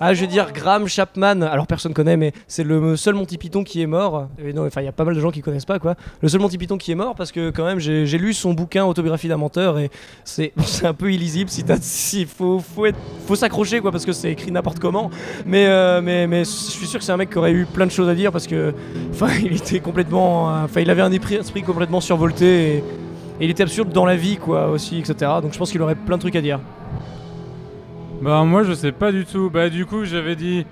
Ah, 0.05 0.15
je 0.15 0.23
vais 0.23 0.27
dire 0.27 0.53
Graham 0.53 0.88
Chapman. 0.88 1.43
Alors 1.43 1.69
personne 1.69 1.95
connaît, 1.95 2.17
mais 2.17 2.33
c'est 2.49 2.65
le 2.65 2.97
seul 2.97 3.15
Monty 3.15 3.38
Python 3.38 3.62
qui 3.62 3.81
est 3.83 3.87
mort. 3.87 4.27
Et 4.45 4.53
non, 4.53 4.67
enfin, 4.67 4.81
il 4.81 4.85
y 4.87 4.88
a 4.88 4.93
pas 4.93 5.05
mal 5.05 5.15
de 5.15 5.21
gens 5.21 5.31
qui 5.31 5.43
connaissent 5.43 5.65
pas 5.65 5.79
quoi. 5.79 5.95
Le 6.21 6.29
seul 6.29 6.41
Monty 6.41 6.59
Python 6.59 6.77
qui 6.77 6.91
est 6.91 6.97
mort 6.97 7.15
parce 7.15 7.31
que 7.31 7.51
quand 7.51 7.65
même 7.65 7.79
j'ai 7.79 8.19
lu 8.19 8.35
son 8.35 8.53
bouquin 8.53 8.85
Autobiographie 8.85 9.29
d'un 9.29 9.37
menteur 9.37 9.79
et 9.79 9.93
c'est 10.25 10.53
un 10.83 10.93
peu 10.93 11.12
illisible. 11.12 11.51
Si 11.51 11.62
t'as, 11.62 11.77
si 11.81 12.27
faut 12.27 12.59
faut 12.59 12.88
faut 13.29 13.37
s'accrocher 13.37 13.79
quoi 13.79 13.93
parce 13.93 14.05
que 14.05 14.11
c'est 14.11 14.33
écrit 14.33 14.51
n'importe 14.51 14.81
comment. 14.81 15.09
Mais 15.47 15.67
euh, 15.69 16.01
mais 16.03 16.27
mais 16.27 16.41
je 16.41 16.51
suis 16.51 16.88
sûr 16.88 16.99
que 16.99 17.05
c'est 17.05 17.12
un 17.12 17.17
mec 17.17 17.31
qui 17.31 17.38
aurait 17.38 17.53
eu 17.53 17.65
plein 17.65 17.87
de 17.87 17.93
choses 17.93 18.09
à 18.09 18.17
dire 18.17 18.33
parce 18.33 18.49
que 18.49 18.75
enfin 19.12 19.29
il 19.41 19.55
était 19.55 19.79
complètement, 19.79 20.49
enfin 20.65 20.81
il 20.81 20.91
avait 20.91 21.03
un 21.03 21.12
esprit, 21.12 21.62
complètement 21.62 22.01
survolté 22.01 22.79
et 22.79 22.85
il 23.41 23.51
était 23.51 23.62
absurde 23.62 23.93
dans 23.93 24.05
la 24.05 24.17
vie 24.17 24.37
quoi 24.37 24.67
aussi 24.67 24.99
etc. 24.99 25.31
Donc 25.41 25.53
je 25.53 25.59
pense 25.59 25.71
qu'il 25.71 25.81
aurait 25.81 25.95
plein 25.95 26.17
de 26.17 26.23
trucs 26.23 26.35
à 26.35 26.41
dire. 26.41 26.59
Bah 28.22 28.44
moi 28.44 28.62
je 28.62 28.72
sais 28.72 28.92
pas 28.92 29.11
du 29.12 29.24
tout. 29.24 29.50
Bah 29.50 29.68
du 29.68 29.85
coup 29.85 30.04
j'avais 30.04 30.37
dit... 30.37 30.64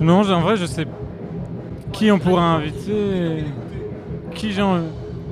Non, 0.00 0.22
j'ai- 0.22 0.32
en 0.34 0.40
vrai 0.40 0.56
je 0.56 0.66
sais 0.66 0.86
qui 1.92 2.10
on 2.12 2.18
pourrait 2.18 2.42
inviter. 2.42 3.44
Qui 4.34 4.52
j'ai 4.52 4.62
envie... 4.62 4.84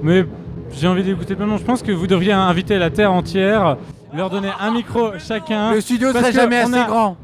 Mais 0.02 0.24
j'ai 0.72 0.88
envie 0.88 1.02
d'écouter 1.02 1.34
plein 1.36 1.44
de 1.44 1.50
monde. 1.50 1.60
Je 1.60 1.64
pense 1.64 1.82
que 1.82 1.92
vous 1.92 2.06
devriez 2.06 2.32
inviter 2.32 2.78
la 2.78 2.90
Terre 2.90 3.12
entière, 3.12 3.76
leur 4.14 4.30
donner 4.30 4.50
un 4.58 4.70
micro 4.70 5.12
chacun. 5.18 5.72
Le 5.72 5.80
studio 5.80 6.12
serait 6.12 6.32
jamais 6.32 6.58
assez 6.58 6.74
a- 6.74 6.84
grand. 6.84 7.16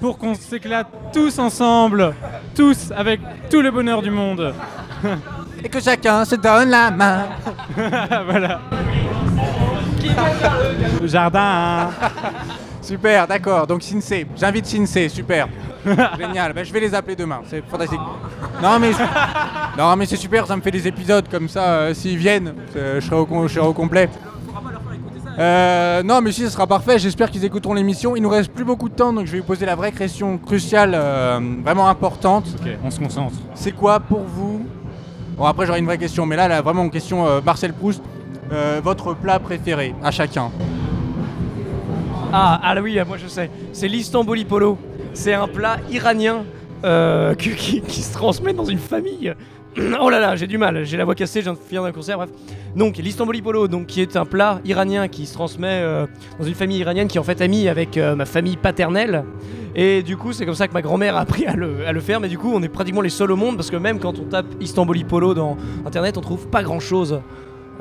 Pour 0.00 0.18
qu'on 0.18 0.34
s'éclate 0.34 0.88
tous 1.12 1.38
ensemble, 1.38 2.12
tous 2.56 2.92
avec 2.96 3.20
tout 3.50 3.62
le 3.62 3.70
bonheur 3.70 4.02
du 4.02 4.10
monde. 4.10 4.52
Et 5.64 5.68
que 5.68 5.80
chacun 5.80 6.24
se 6.24 6.34
donne 6.34 6.70
la 6.70 6.90
main. 6.90 7.22
voilà. 8.26 8.60
Le 11.00 11.06
jardin. 11.06 11.90
Super, 12.82 13.26
d'accord. 13.26 13.66
Donc 13.66 13.82
Sinsé, 13.82 14.26
j'invite 14.36 14.66
Sinsé, 14.66 15.08
super. 15.08 15.48
Génial, 16.18 16.52
Ben, 16.52 16.64
je 16.64 16.72
vais 16.72 16.80
les 16.80 16.94
appeler 16.94 17.16
demain, 17.16 17.40
c'est 17.48 17.62
fantastique. 17.68 18.00
Non 18.62 18.78
mais, 18.78 18.90
non, 19.78 19.96
mais 19.96 20.06
c'est 20.06 20.16
super, 20.16 20.46
ça 20.46 20.56
me 20.56 20.62
fait 20.62 20.70
des 20.70 20.86
épisodes 20.86 21.26
comme 21.30 21.48
ça, 21.48 21.64
euh, 21.64 21.94
s'ils 21.94 22.18
viennent, 22.18 22.54
euh, 22.76 23.00
je 23.00 23.06
serai 23.06 23.16
au, 23.16 23.26
com- 23.26 23.48
je 23.48 23.54
serai 23.54 23.66
au 23.66 23.72
complet. 23.72 24.08
Euh, 25.38 26.02
non 26.02 26.20
mais 26.20 26.30
si, 26.30 26.42
ce 26.42 26.50
sera 26.50 26.66
parfait, 26.66 26.98
j'espère 26.98 27.30
qu'ils 27.30 27.44
écouteront 27.44 27.72
l'émission. 27.74 28.14
Il 28.16 28.22
nous 28.22 28.28
reste 28.28 28.52
plus 28.52 28.64
beaucoup 28.64 28.88
de 28.88 28.94
temps, 28.94 29.12
donc 29.12 29.26
je 29.26 29.32
vais 29.32 29.38
vous 29.38 29.44
poser 29.46 29.64
la 29.64 29.74
vraie 29.74 29.92
question 29.92 30.36
cruciale, 30.38 30.92
euh, 30.94 31.40
vraiment 31.64 31.88
importante. 31.88 32.44
Ok, 32.60 32.68
on 32.84 32.90
se 32.90 32.98
concentre. 33.00 33.32
C'est 33.54 33.72
quoi 33.72 33.98
pour 34.00 34.20
vous? 34.20 34.66
Bon 35.36 35.44
après 35.46 35.66
j'aurai 35.66 35.78
une 35.78 35.86
vraie 35.86 35.98
question, 35.98 36.26
mais 36.26 36.36
là, 36.36 36.48
là 36.48 36.60
vraiment 36.60 36.82
une 36.84 36.90
question 36.90 37.26
euh, 37.26 37.40
Marcel 37.44 37.72
Proust, 37.72 38.02
euh, 38.52 38.80
votre 38.84 39.14
plat 39.14 39.38
préféré 39.38 39.94
à 40.04 40.10
chacun? 40.10 40.50
Ah, 42.34 42.58
ah 42.62 42.80
oui, 42.80 42.98
moi 43.06 43.18
je 43.18 43.28
sais. 43.28 43.50
C'est 43.74 43.88
l'Istanbuli 43.88 44.46
Polo. 44.46 44.78
C'est 45.12 45.34
un 45.34 45.46
plat 45.46 45.76
iranien 45.90 46.44
euh, 46.82 47.34
qui, 47.34 47.82
se 48.02 48.12
transmet 48.12 48.54
dans 48.54 48.64
une 48.64 48.78
famille. 48.78 49.34
Oh 50.02 50.10
là 50.10 50.20
là, 50.20 50.36
j'ai 50.36 50.46
du 50.46 50.58
mal, 50.58 50.84
j'ai 50.84 50.98
la 50.98 51.06
voix 51.06 51.14
cassée, 51.14 51.40
je 51.40 51.50
viens 51.70 51.82
d'un 51.82 51.92
concert, 51.92 52.18
bref. 52.18 52.28
Donc 52.76 52.98
l'Istanbuli 52.98 53.40
Polo, 53.40 53.66
qui 53.86 54.02
est 54.02 54.16
un 54.16 54.26
plat 54.26 54.60
iranien 54.66 55.08
qui 55.08 55.24
se 55.24 55.32
transmet 55.32 55.80
euh, 55.80 56.06
dans 56.38 56.44
une 56.44 56.52
famille 56.54 56.76
iranienne 56.76 57.08
qui 57.08 57.16
est 57.16 57.20
en 57.20 57.24
fait 57.24 57.40
amie 57.40 57.68
avec 57.68 57.96
euh, 57.96 58.14
ma 58.14 58.26
famille 58.26 58.58
paternelle. 58.58 59.24
Et 59.74 60.02
du 60.02 60.18
coup, 60.18 60.34
c'est 60.34 60.44
comme 60.44 60.54
ça 60.54 60.68
que 60.68 60.74
ma 60.74 60.82
grand-mère 60.82 61.16
a 61.16 61.20
appris 61.20 61.46
à 61.46 61.54
le, 61.54 62.00
faire. 62.00 62.20
Mais 62.20 62.28
du 62.28 62.36
coup, 62.36 62.52
on 62.54 62.62
est 62.62 62.68
pratiquement 62.68 63.00
les 63.00 63.08
seuls 63.08 63.30
au 63.30 63.36
monde 63.36 63.56
parce 63.56 63.70
que 63.70 63.76
même 63.76 63.98
quand 63.98 64.18
on 64.18 64.24
tape 64.24 64.46
Istanbuli 64.60 65.04
Polo 65.04 65.32
dans 65.32 65.56
internet, 65.86 66.18
on 66.18 66.20
trouve 66.20 66.48
pas 66.48 66.62
grand-chose. 66.62 67.20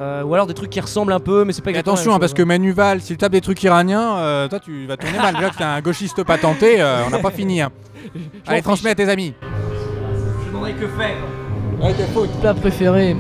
Euh, 0.02 0.24
ou 0.24 0.34
alors 0.34 0.48
des 0.48 0.56
trucs 0.56 0.72
qui 0.72 0.80
ressemblent 0.80 1.14
un 1.14 1.20
peu, 1.20 1.46
mais 1.46 1.54
c'est 1.54 1.62
pas 1.62 1.70
exactement 1.70 1.94
la 1.94 2.00
attention, 2.00 2.16
hein, 2.16 2.20
parce 2.20 2.34
que 2.34 2.42
Manu 2.42 2.72
Val, 2.72 3.02
s'il 3.02 3.18
tape 3.18 3.34
des 3.34 3.42
trucs 3.42 3.62
iraniens, 3.62 4.18
euh, 4.18 4.48
toi 4.48 4.60
tu 4.60 4.88
vas 4.88 4.98
tourner 4.98 5.20
mal. 5.20 5.36
Déjà 5.36 5.52
que 5.52 5.58
t'es 5.58 5.64
un 5.64 5.80
gauchiste 5.80 6.24
patenté, 6.24 6.82
euh, 6.82 7.06
on 7.06 7.12
n'a 7.12 7.20
pas 7.20 7.30
fini. 7.30 7.62
hein. 7.62 7.70
Allez, 8.48 8.64
transmets 8.64 8.90
à 8.90 8.96
tes 8.96 9.08
amis. 9.08 9.36
Je 10.44 10.48
demanderais 10.48 10.74
que 10.74 10.88
faire. 10.88 12.32
Plat 12.42 12.56
préféré 12.56 13.16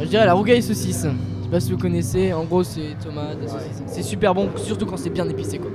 Je 0.00 0.06
dirais 0.06 0.24
la 0.24 0.34
rougaille 0.34 0.62
saucisse. 0.62 1.04
Je 1.04 1.44
sais 1.44 1.50
pas 1.50 1.58
si 1.58 1.72
vous 1.72 1.78
connaissez, 1.78 2.32
en 2.32 2.44
gros 2.44 2.62
c'est 2.62 2.96
tomate, 3.02 3.38
et 3.42 3.48
saucisse. 3.48 3.82
C'est 3.88 4.02
super 4.04 4.34
bon, 4.34 4.50
surtout 4.54 4.86
quand 4.86 4.98
c'est 4.98 5.10
bien 5.10 5.28
épicé 5.28 5.58
quoi. 5.58 5.70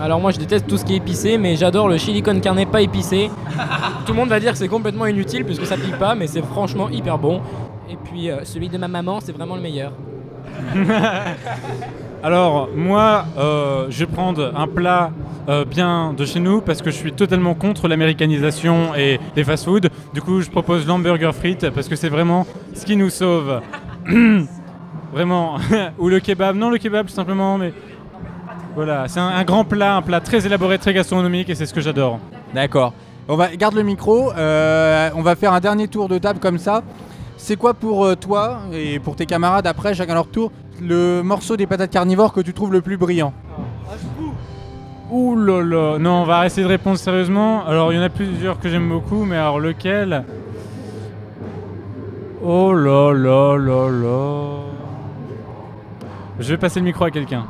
Alors 0.00 0.20
moi 0.20 0.30
je 0.30 0.38
déteste 0.38 0.66
tout 0.66 0.78
ce 0.78 0.84
qui 0.86 0.94
est 0.94 0.98
épicé, 0.98 1.36
mais 1.36 1.56
j'adore 1.56 1.88
le 1.88 1.98
chili 1.98 2.22
con 2.22 2.40
carne 2.40 2.64
pas 2.64 2.80
épicé. 2.80 3.30
tout 4.06 4.12
le 4.12 4.18
monde 4.18 4.28
va 4.30 4.40
dire 4.40 4.52
que 4.52 4.58
c'est 4.58 4.68
complètement 4.68 5.04
inutile 5.06 5.44
puisque 5.44 5.66
ça 5.66 5.76
pique 5.76 5.98
pas, 5.98 6.14
mais 6.14 6.26
c'est 6.26 6.40
franchement 6.42 6.88
hyper 6.88 7.18
bon. 7.18 7.42
Et 7.90 7.96
puis 8.04 8.30
euh, 8.30 8.44
celui 8.44 8.68
de 8.68 8.78
ma 8.78 8.88
maman, 8.88 9.20
c'est 9.20 9.32
vraiment 9.32 9.56
le 9.56 9.62
meilleur. 9.62 9.92
Alors, 12.22 12.68
moi, 12.74 13.24
euh, 13.38 13.86
je 13.90 14.00
vais 14.00 14.06
prendre 14.06 14.52
un 14.56 14.66
plat 14.66 15.12
euh, 15.48 15.64
bien 15.64 16.12
de 16.14 16.24
chez 16.24 16.40
nous 16.40 16.60
parce 16.60 16.82
que 16.82 16.90
je 16.90 16.96
suis 16.96 17.12
totalement 17.12 17.54
contre 17.54 17.86
l'américanisation 17.86 18.94
et 18.96 19.20
les 19.36 19.44
fast-food. 19.44 19.88
Du 20.12 20.20
coup, 20.20 20.40
je 20.40 20.50
propose 20.50 20.86
l'hamburger 20.86 21.32
frites 21.34 21.70
parce 21.70 21.88
que 21.88 21.94
c'est 21.96 22.08
vraiment 22.08 22.46
ce 22.74 22.84
qui 22.84 22.96
nous 22.96 23.10
sauve. 23.10 23.60
vraiment. 25.12 25.56
Ou 25.98 26.08
le 26.08 26.18
kebab. 26.20 26.56
Non, 26.56 26.70
le 26.70 26.78
kebab, 26.78 27.06
tout 27.06 27.14
simplement, 27.14 27.56
mais. 27.58 27.72
Voilà, 28.74 29.08
c'est 29.08 29.20
un, 29.20 29.28
un 29.28 29.44
grand 29.44 29.64
plat, 29.64 29.96
un 29.96 30.02
plat 30.02 30.20
très 30.20 30.44
élaboré, 30.46 30.78
très 30.78 30.92
gastronomique 30.92 31.48
et 31.50 31.54
c'est 31.54 31.66
ce 31.66 31.74
que 31.74 31.80
j'adore. 31.80 32.20
D'accord. 32.54 32.92
On 33.26 33.36
va 33.36 33.54
garde 33.56 33.74
le 33.74 33.82
micro. 33.82 34.32
euh, 34.32 35.10
on 35.14 35.22
va 35.22 35.34
faire 35.36 35.52
un 35.52 35.60
dernier 35.60 35.88
tour 35.88 36.08
de 36.08 36.18
table 36.18 36.38
comme 36.38 36.58
ça. 36.58 36.82
C'est 37.38 37.56
quoi 37.56 37.72
pour 37.72 38.04
euh, 38.04 38.14
toi 38.16 38.58
et 38.72 38.98
pour 38.98 39.16
tes 39.16 39.24
camarades 39.24 39.66
après, 39.66 39.94
chacun 39.94 40.14
leur 40.14 40.28
tour, 40.28 40.52
le 40.82 41.22
morceau 41.22 41.56
des 41.56 41.66
patates 41.66 41.90
carnivores 41.90 42.32
que 42.32 42.40
tu 42.40 42.52
trouves 42.52 42.72
le 42.72 42.82
plus 42.82 42.96
brillant 42.96 43.32
Ouh 45.10 45.34
là 45.36 45.62
là 45.62 45.98
Non, 45.98 46.22
on 46.22 46.24
va 46.24 46.44
essayer 46.44 46.64
de 46.64 46.68
répondre 46.68 46.98
sérieusement. 46.98 47.64
Alors, 47.64 47.92
il 47.92 47.96
y 47.96 47.98
en 47.98 48.02
a 48.02 48.10
plusieurs 48.10 48.60
que 48.60 48.68
j'aime 48.68 48.88
beaucoup, 48.88 49.24
mais 49.24 49.36
alors 49.36 49.60
lequel? 49.60 50.24
Oh 52.44 52.72
là 52.74 53.12
là 53.12 53.56
là 53.56 53.88
là 53.88 54.60
Je 56.38 56.50
vais 56.50 56.58
passer 56.58 56.80
le 56.80 56.84
micro 56.84 57.04
à 57.04 57.10
quelqu'un. 57.10 57.46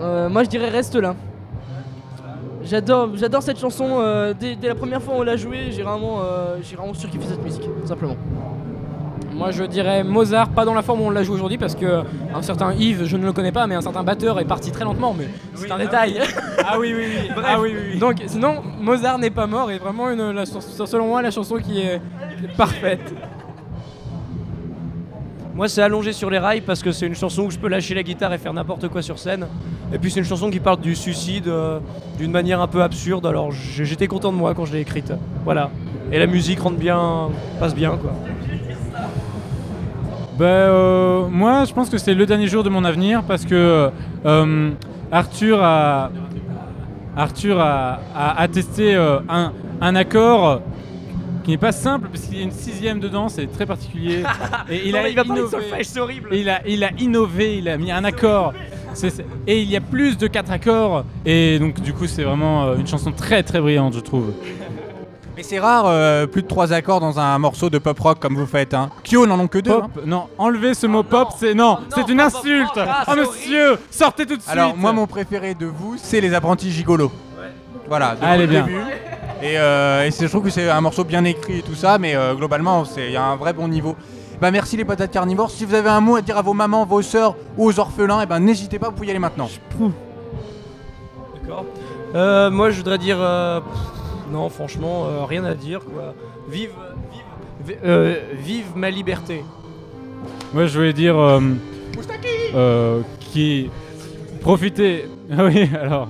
Euh, 0.00 0.28
moi 0.28 0.44
je 0.44 0.48
dirais 0.48 0.70
reste 0.70 0.94
là. 0.96 1.14
J'adore, 2.70 3.08
j'adore 3.16 3.42
cette 3.42 3.58
chanson. 3.58 3.98
euh, 3.98 4.32
dès, 4.38 4.54
dès 4.54 4.68
la 4.68 4.76
première 4.76 5.02
fois 5.02 5.14
où 5.14 5.18
on 5.18 5.22
l'a 5.22 5.36
jouée, 5.36 5.72
j'ai 5.72 5.82
vraiment, 5.82 6.20
euh, 6.20 6.56
j'ai 6.62 6.76
vraiment 6.76 6.94
surkiffé 6.94 7.24
cette 7.28 7.42
musique, 7.42 7.62
tout 7.64 7.86
simplement. 7.88 8.16
Moi 9.32 9.50
je 9.50 9.64
dirais 9.64 10.04
Mozart, 10.04 10.50
pas 10.50 10.64
dans 10.64 10.74
la 10.74 10.82
forme 10.82 11.00
où 11.00 11.04
on 11.04 11.10
l'a 11.10 11.22
joue 11.22 11.32
aujourd'hui 11.32 11.56
parce 11.58 11.74
que 11.74 12.02
un 12.34 12.42
certain 12.42 12.72
Yves, 12.74 13.04
je 13.06 13.16
ne 13.16 13.24
le 13.24 13.32
connais 13.32 13.50
pas, 13.52 13.66
mais 13.66 13.74
un 13.74 13.80
certain 13.80 14.02
batteur 14.04 14.38
est 14.38 14.44
parti 14.44 14.70
très 14.70 14.84
lentement, 14.84 15.16
mais 15.18 15.28
c'est 15.54 15.70
un 15.70 15.78
détail. 15.78 16.20
Ah 16.64 16.78
oui, 16.78 16.92
oui, 16.94 17.04
oui. 17.08 17.30
Bref. 17.34 17.46
Ah 17.48 17.60
oui, 17.60 17.74
oui, 17.74 17.82
oui. 17.94 17.98
Donc 17.98 18.22
sinon, 18.26 18.62
Mozart 18.80 19.18
n'est 19.18 19.30
pas 19.30 19.46
mort 19.46 19.70
et 19.70 19.78
vraiment 19.78 20.10
une, 20.10 20.30
la 20.30 20.44
selon 20.46 21.06
moi 21.06 21.22
la 21.22 21.30
chanson 21.30 21.56
qui 21.56 21.80
est 21.80 22.00
parfaite. 22.56 23.12
Moi, 25.60 25.68
c'est 25.68 25.82
allongé 25.82 26.14
sur 26.14 26.30
les 26.30 26.38
rails 26.38 26.62
parce 26.62 26.82
que 26.82 26.90
c'est 26.90 27.06
une 27.06 27.14
chanson 27.14 27.42
où 27.42 27.50
je 27.50 27.58
peux 27.58 27.68
lâcher 27.68 27.94
la 27.94 28.02
guitare 28.02 28.32
et 28.32 28.38
faire 28.38 28.54
n'importe 28.54 28.88
quoi 28.88 29.02
sur 29.02 29.18
scène. 29.18 29.46
Et 29.92 29.98
puis, 29.98 30.10
c'est 30.10 30.20
une 30.20 30.24
chanson 30.24 30.48
qui 30.48 30.58
parle 30.58 30.80
du 30.80 30.96
suicide 30.96 31.48
euh, 31.48 31.80
d'une 32.16 32.30
manière 32.30 32.62
un 32.62 32.66
peu 32.66 32.82
absurde. 32.82 33.26
Alors, 33.26 33.52
j'étais 33.52 34.06
content 34.06 34.32
de 34.32 34.38
moi 34.38 34.54
quand 34.54 34.64
je 34.64 34.72
l'ai 34.72 34.80
écrite. 34.80 35.12
Voilà. 35.44 35.70
et 36.10 36.18
la 36.18 36.26
musique 36.26 36.60
rentre 36.60 36.78
bien, 36.78 37.28
passe 37.58 37.74
bien 37.74 37.98
quoi. 37.98 38.12
Bah, 40.38 41.28
moi, 41.30 41.66
je 41.66 41.74
pense 41.74 41.90
que 41.90 41.98
c'est 41.98 42.14
le 42.14 42.24
dernier 42.24 42.46
jour 42.46 42.62
de 42.62 42.70
mon 42.70 42.82
avenir 42.82 43.22
parce 43.24 43.44
que 43.44 43.90
euh, 44.24 44.70
Arthur 45.12 45.62
a, 45.62 46.10
Arthur 47.18 47.60
a, 47.60 48.48
testé 48.50 48.94
un, 48.94 49.52
un 49.82 49.94
accord 49.94 50.62
qui 51.44 51.50
n'est 51.50 51.58
pas 51.58 51.72
simple 51.72 52.08
parce 52.12 52.24
qu'il 52.24 52.36
y 52.38 52.40
a 52.40 52.44
une 52.44 52.50
sixième 52.52 53.00
dedans, 53.00 53.28
c'est 53.28 53.46
très 53.46 53.66
particulier. 53.66 54.22
Et 54.70 54.82
il 54.86 54.92
Non, 54.92 54.98
a 55.00 55.08
il 55.08 55.14
va 55.16 55.24
parler 55.24 55.42
de 55.42 55.46
innové. 55.48 55.66
solfège, 55.66 55.86
c'est 55.86 56.00
horrible. 56.00 56.28
Et 56.32 56.40
il 56.40 56.48
a, 56.50 56.60
il 56.66 56.84
a 56.84 56.90
innové, 56.98 57.58
il 57.58 57.68
a 57.68 57.76
mis 57.78 57.90
un 57.90 58.04
accord. 58.04 58.52
C'est- 58.94 59.10
c'est- 59.10 59.26
et 59.46 59.60
il 59.62 59.70
y 59.70 59.76
a 59.76 59.80
plus 59.80 60.18
de 60.18 60.26
quatre 60.26 60.50
accords. 60.50 61.04
Et 61.24 61.58
donc, 61.58 61.80
du 61.80 61.92
coup, 61.92 62.06
c'est 62.06 62.24
vraiment 62.24 62.64
euh, 62.64 62.76
une 62.76 62.86
chanson 62.86 63.12
très 63.12 63.42
très 63.42 63.60
brillante, 63.60 63.94
je 63.94 64.00
trouve. 64.00 64.32
Mais 65.36 65.42
c'est 65.44 65.60
rare, 65.60 65.84
euh, 65.86 66.26
plus 66.26 66.42
de 66.42 66.48
trois 66.48 66.72
accords 66.72 67.00
dans 67.00 67.18
un 67.18 67.38
morceau 67.38 67.70
de 67.70 67.78
pop 67.78 67.98
rock 67.98 68.18
comme 68.18 68.34
vous 68.36 68.46
faites. 68.46 68.74
Hein. 68.74 68.90
Kyo 69.04 69.26
n'en 69.26 69.38
ont 69.40 69.46
que 69.46 69.58
deux. 69.58 69.70
Pop, 69.70 69.90
hein. 69.96 70.00
non, 70.04 70.24
enlevez 70.36 70.74
ce 70.74 70.86
mot 70.86 71.02
pop, 71.02 71.28
c'est 71.38 71.54
non, 71.54 71.78
c'est 71.94 72.08
une 72.10 72.20
insulte. 72.20 72.78
oh 73.08 73.12
monsieur, 73.16 73.78
sortez 73.90 74.26
tout 74.26 74.36
de 74.36 74.42
suite. 74.42 74.52
Alors 74.52 74.76
moi 74.76 74.92
mon 74.92 75.06
préféré 75.06 75.54
de 75.54 75.64
vous 75.66 75.94
c'est 75.96 76.20
les 76.20 76.34
apprentis 76.34 76.70
gigolos. 76.70 77.12
Voilà. 77.88 78.16
Allez, 78.20 78.42
le 78.46 78.50
bien. 78.50 78.64
début. 78.66 78.76
Et, 79.42 79.58
euh, 79.58 80.04
et 80.06 80.10
je 80.10 80.26
trouve 80.26 80.44
que 80.44 80.50
c'est 80.50 80.68
un 80.68 80.80
morceau 80.80 81.04
bien 81.04 81.24
écrit 81.24 81.58
et 81.58 81.62
tout 81.62 81.74
ça, 81.74 81.98
mais 81.98 82.14
euh, 82.14 82.34
globalement 82.34 82.84
c'est- 82.84 83.06
il 83.06 83.12
y 83.12 83.16
a 83.16 83.24
un 83.24 83.36
vrai 83.36 83.52
bon 83.52 83.68
niveau. 83.68 83.96
Bah 84.40 84.50
merci 84.50 84.76
les 84.76 84.84
patates 84.84 85.10
carnivores. 85.12 85.50
Si 85.50 85.64
vous 85.64 85.74
avez 85.74 85.88
un 85.90 86.00
mot 86.00 86.16
à 86.16 86.22
dire 86.22 86.36
à 86.38 86.42
vos 86.42 86.54
mamans, 86.54 86.84
vos 86.86 87.02
sœurs 87.02 87.36
ou 87.56 87.66
aux 87.68 87.78
orphelins, 87.78 88.20
et 88.22 88.26
ben 88.26 88.38
n'hésitez 88.40 88.78
pas, 88.78 88.88
vous 88.88 88.94
pouvez 88.94 89.08
y 89.08 89.10
aller 89.10 89.18
maintenant. 89.18 89.48
D'accord. 91.40 91.64
Euh, 92.14 92.50
moi, 92.50 92.70
je 92.70 92.78
voudrais 92.78 92.98
dire. 92.98 93.18
euh, 93.20 93.60
pff, 93.60 94.32
non, 94.32 94.48
franchement, 94.48 95.06
euh, 95.06 95.24
rien 95.24 95.44
à 95.44 95.54
dire. 95.54 95.80
Quoi. 95.80 96.14
Vive, 96.48 96.70
vive, 97.12 97.76
vi- 97.76 97.78
euh, 97.84 98.16
vive 98.42 98.66
ma 98.76 98.90
liberté. 98.90 99.44
Moi, 100.54 100.66
je 100.66 100.76
voulais 100.78 100.92
dire 100.94 101.18
euh, 101.18 101.40
euh, 102.54 103.00
qui 103.20 103.70
profitez. 104.40 105.06
Ah 105.32 105.44
oui, 105.44 105.70
alors. 105.80 106.08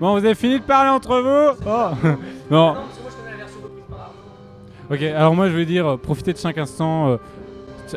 Bon, 0.00 0.12
vous 0.12 0.24
avez 0.24 0.34
fini 0.34 0.58
de 0.58 0.64
parler 0.64 0.90
entre 0.90 1.20
vous 1.20 1.58
Oh. 1.66 2.08
Non. 2.50 2.76
Ok, 4.90 5.02
alors 5.02 5.34
moi, 5.34 5.46
je 5.48 5.52
voulais 5.52 5.66
dire 5.66 5.86
euh, 5.86 5.96
profitez 5.96 6.32
de 6.32 6.38
chaque 6.38 6.56
instant. 6.58 7.08
euh, 7.08 7.16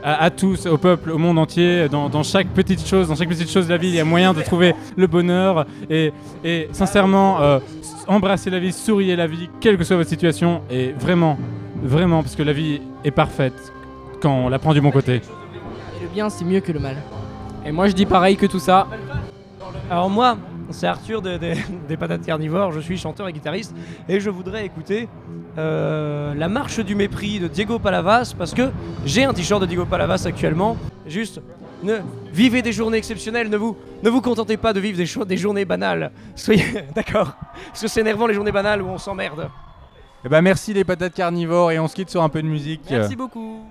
à, 0.03 0.23
à 0.23 0.29
tous, 0.29 0.65
au 0.67 0.77
peuple, 0.77 1.11
au 1.11 1.17
monde 1.17 1.37
entier, 1.37 1.89
dans, 1.89 2.07
dans 2.09 2.23
chaque 2.23 2.47
petite 2.47 2.85
chose, 2.87 3.09
dans 3.09 3.15
chaque 3.15 3.27
petite 3.29 3.49
chose 3.49 3.65
de 3.67 3.71
la 3.71 3.77
vie, 3.77 3.89
il 3.89 3.95
y 3.95 3.99
a 3.99 4.05
moyen 4.05 4.33
de 4.33 4.41
trouver 4.41 4.73
le 4.95 5.05
bonheur 5.05 5.65
et, 5.89 6.13
et 6.45 6.69
sincèrement, 6.71 7.41
euh, 7.41 7.59
embrassez 8.07 8.49
la 8.49 8.59
vie, 8.59 8.71
souriez 8.71 9.17
la 9.17 9.27
vie, 9.27 9.49
quelle 9.59 9.77
que 9.77 9.83
soit 9.83 9.97
votre 9.97 10.09
situation, 10.09 10.61
et 10.69 10.93
vraiment, 10.93 11.37
vraiment, 11.83 12.23
parce 12.23 12.37
que 12.37 12.43
la 12.43 12.53
vie 12.53 12.81
est 13.03 13.11
parfaite 13.11 13.73
quand 14.21 14.31
on 14.45 14.47
la 14.49 14.59
prend 14.59 14.73
du 14.73 14.79
bon 14.79 14.91
côté. 14.91 15.15
Et 15.15 16.03
le 16.03 16.07
bien, 16.13 16.29
c'est 16.29 16.45
mieux 16.45 16.61
que 16.61 16.71
le 16.71 16.79
mal. 16.79 16.95
Et 17.65 17.73
moi 17.73 17.87
je 17.87 17.91
dis 17.93 18.05
pareil 18.05 18.37
que 18.37 18.45
tout 18.45 18.59
ça. 18.59 18.87
Alors, 19.89 20.09
moi, 20.09 20.37
c'est 20.73 20.87
Arthur 20.87 21.21
de- 21.21 21.37
de- 21.37 21.53
des 21.87 21.97
Patates 21.97 22.25
Carnivores. 22.25 22.71
Je 22.71 22.79
suis 22.79 22.97
chanteur 22.97 23.27
et 23.27 23.33
guitariste. 23.33 23.75
Et 24.09 24.19
je 24.19 24.29
voudrais 24.29 24.65
écouter 24.65 25.07
euh, 25.57 26.33
La 26.35 26.49
marche 26.49 26.79
du 26.79 26.95
mépris 26.95 27.39
de 27.39 27.47
Diego 27.47 27.79
Palavas. 27.79 28.33
Parce 28.37 28.53
que 28.53 28.69
j'ai 29.05 29.23
un 29.25 29.33
t-shirt 29.33 29.61
de 29.61 29.65
Diego 29.67 29.85
Palavas 29.85 30.23
actuellement. 30.25 30.77
Juste. 31.07 31.41
Ne, 31.83 31.95
vivez 32.31 32.61
des 32.61 32.71
journées 32.71 32.99
exceptionnelles, 32.99 33.49
ne 33.49 33.57
vous, 33.57 33.75
ne 34.03 34.09
vous 34.11 34.21
contentez 34.21 34.55
pas 34.55 34.71
de 34.71 34.79
vivre 34.79 34.97
des, 34.99 35.25
des 35.25 35.37
journées 35.37 35.65
banales. 35.65 36.11
Soyez 36.35 36.63
d'accord. 36.95 37.33
Parce 37.69 37.81
que 37.81 37.87
c'est 37.87 38.01
énervant 38.01 38.27
les 38.27 38.35
journées 38.35 38.51
banales 38.51 38.83
où 38.83 38.87
on 38.87 38.99
s'emmerde. 38.99 39.49
Et 40.23 40.29
bah 40.29 40.43
merci 40.43 40.75
les 40.75 40.83
patates 40.83 41.15
carnivores 41.15 41.71
et 41.71 41.79
on 41.79 41.87
se 41.87 41.95
quitte 41.95 42.11
sur 42.11 42.21
un 42.21 42.29
peu 42.29 42.43
de 42.43 42.47
musique. 42.47 42.81
Merci 42.91 43.15
beaucoup. 43.15 43.65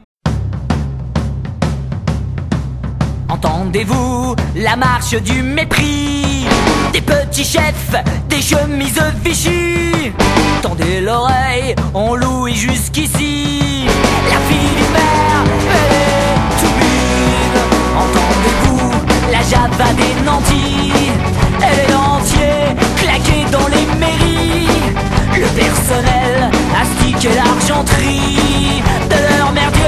Entendez-vous 3.29 4.35
la 4.57 4.75
marche 4.75 5.15
du 5.23 5.43
mépris 5.43 6.47
Des 6.93 7.01
petits 7.01 7.45
chefs, 7.45 7.95
des 8.29 8.43
chemises 8.43 9.01
Vichy 9.25 10.13
Tendez 10.63 11.01
l'oreille, 11.01 11.75
on 11.95 12.15
louit 12.15 12.55
jusqu'ici. 12.55 13.87
La 14.29 14.39
fille 14.49 14.77
du 14.77 14.93
maire, 14.93 15.45
elle 15.71 15.93
est 15.97 16.61
tout 16.61 16.75
bine 16.81 17.61
Entendez-vous 17.97 18.93
la 19.31 19.43
java 19.43 19.93
des 19.95 20.23
nantis. 20.25 20.93
Elle 21.63 21.91
est 21.91 21.95
entier, 21.95 22.77
claquée 22.97 23.45
dans 23.51 23.69
les 23.69 23.87
mairies. 23.99 24.69
Le 25.35 25.47
personnel 25.59 26.51
astique 26.79 27.25
et 27.25 27.35
l'argenterie 27.35 28.83
De 29.09 29.39
leur 29.39 29.53
merdier, 29.53 29.80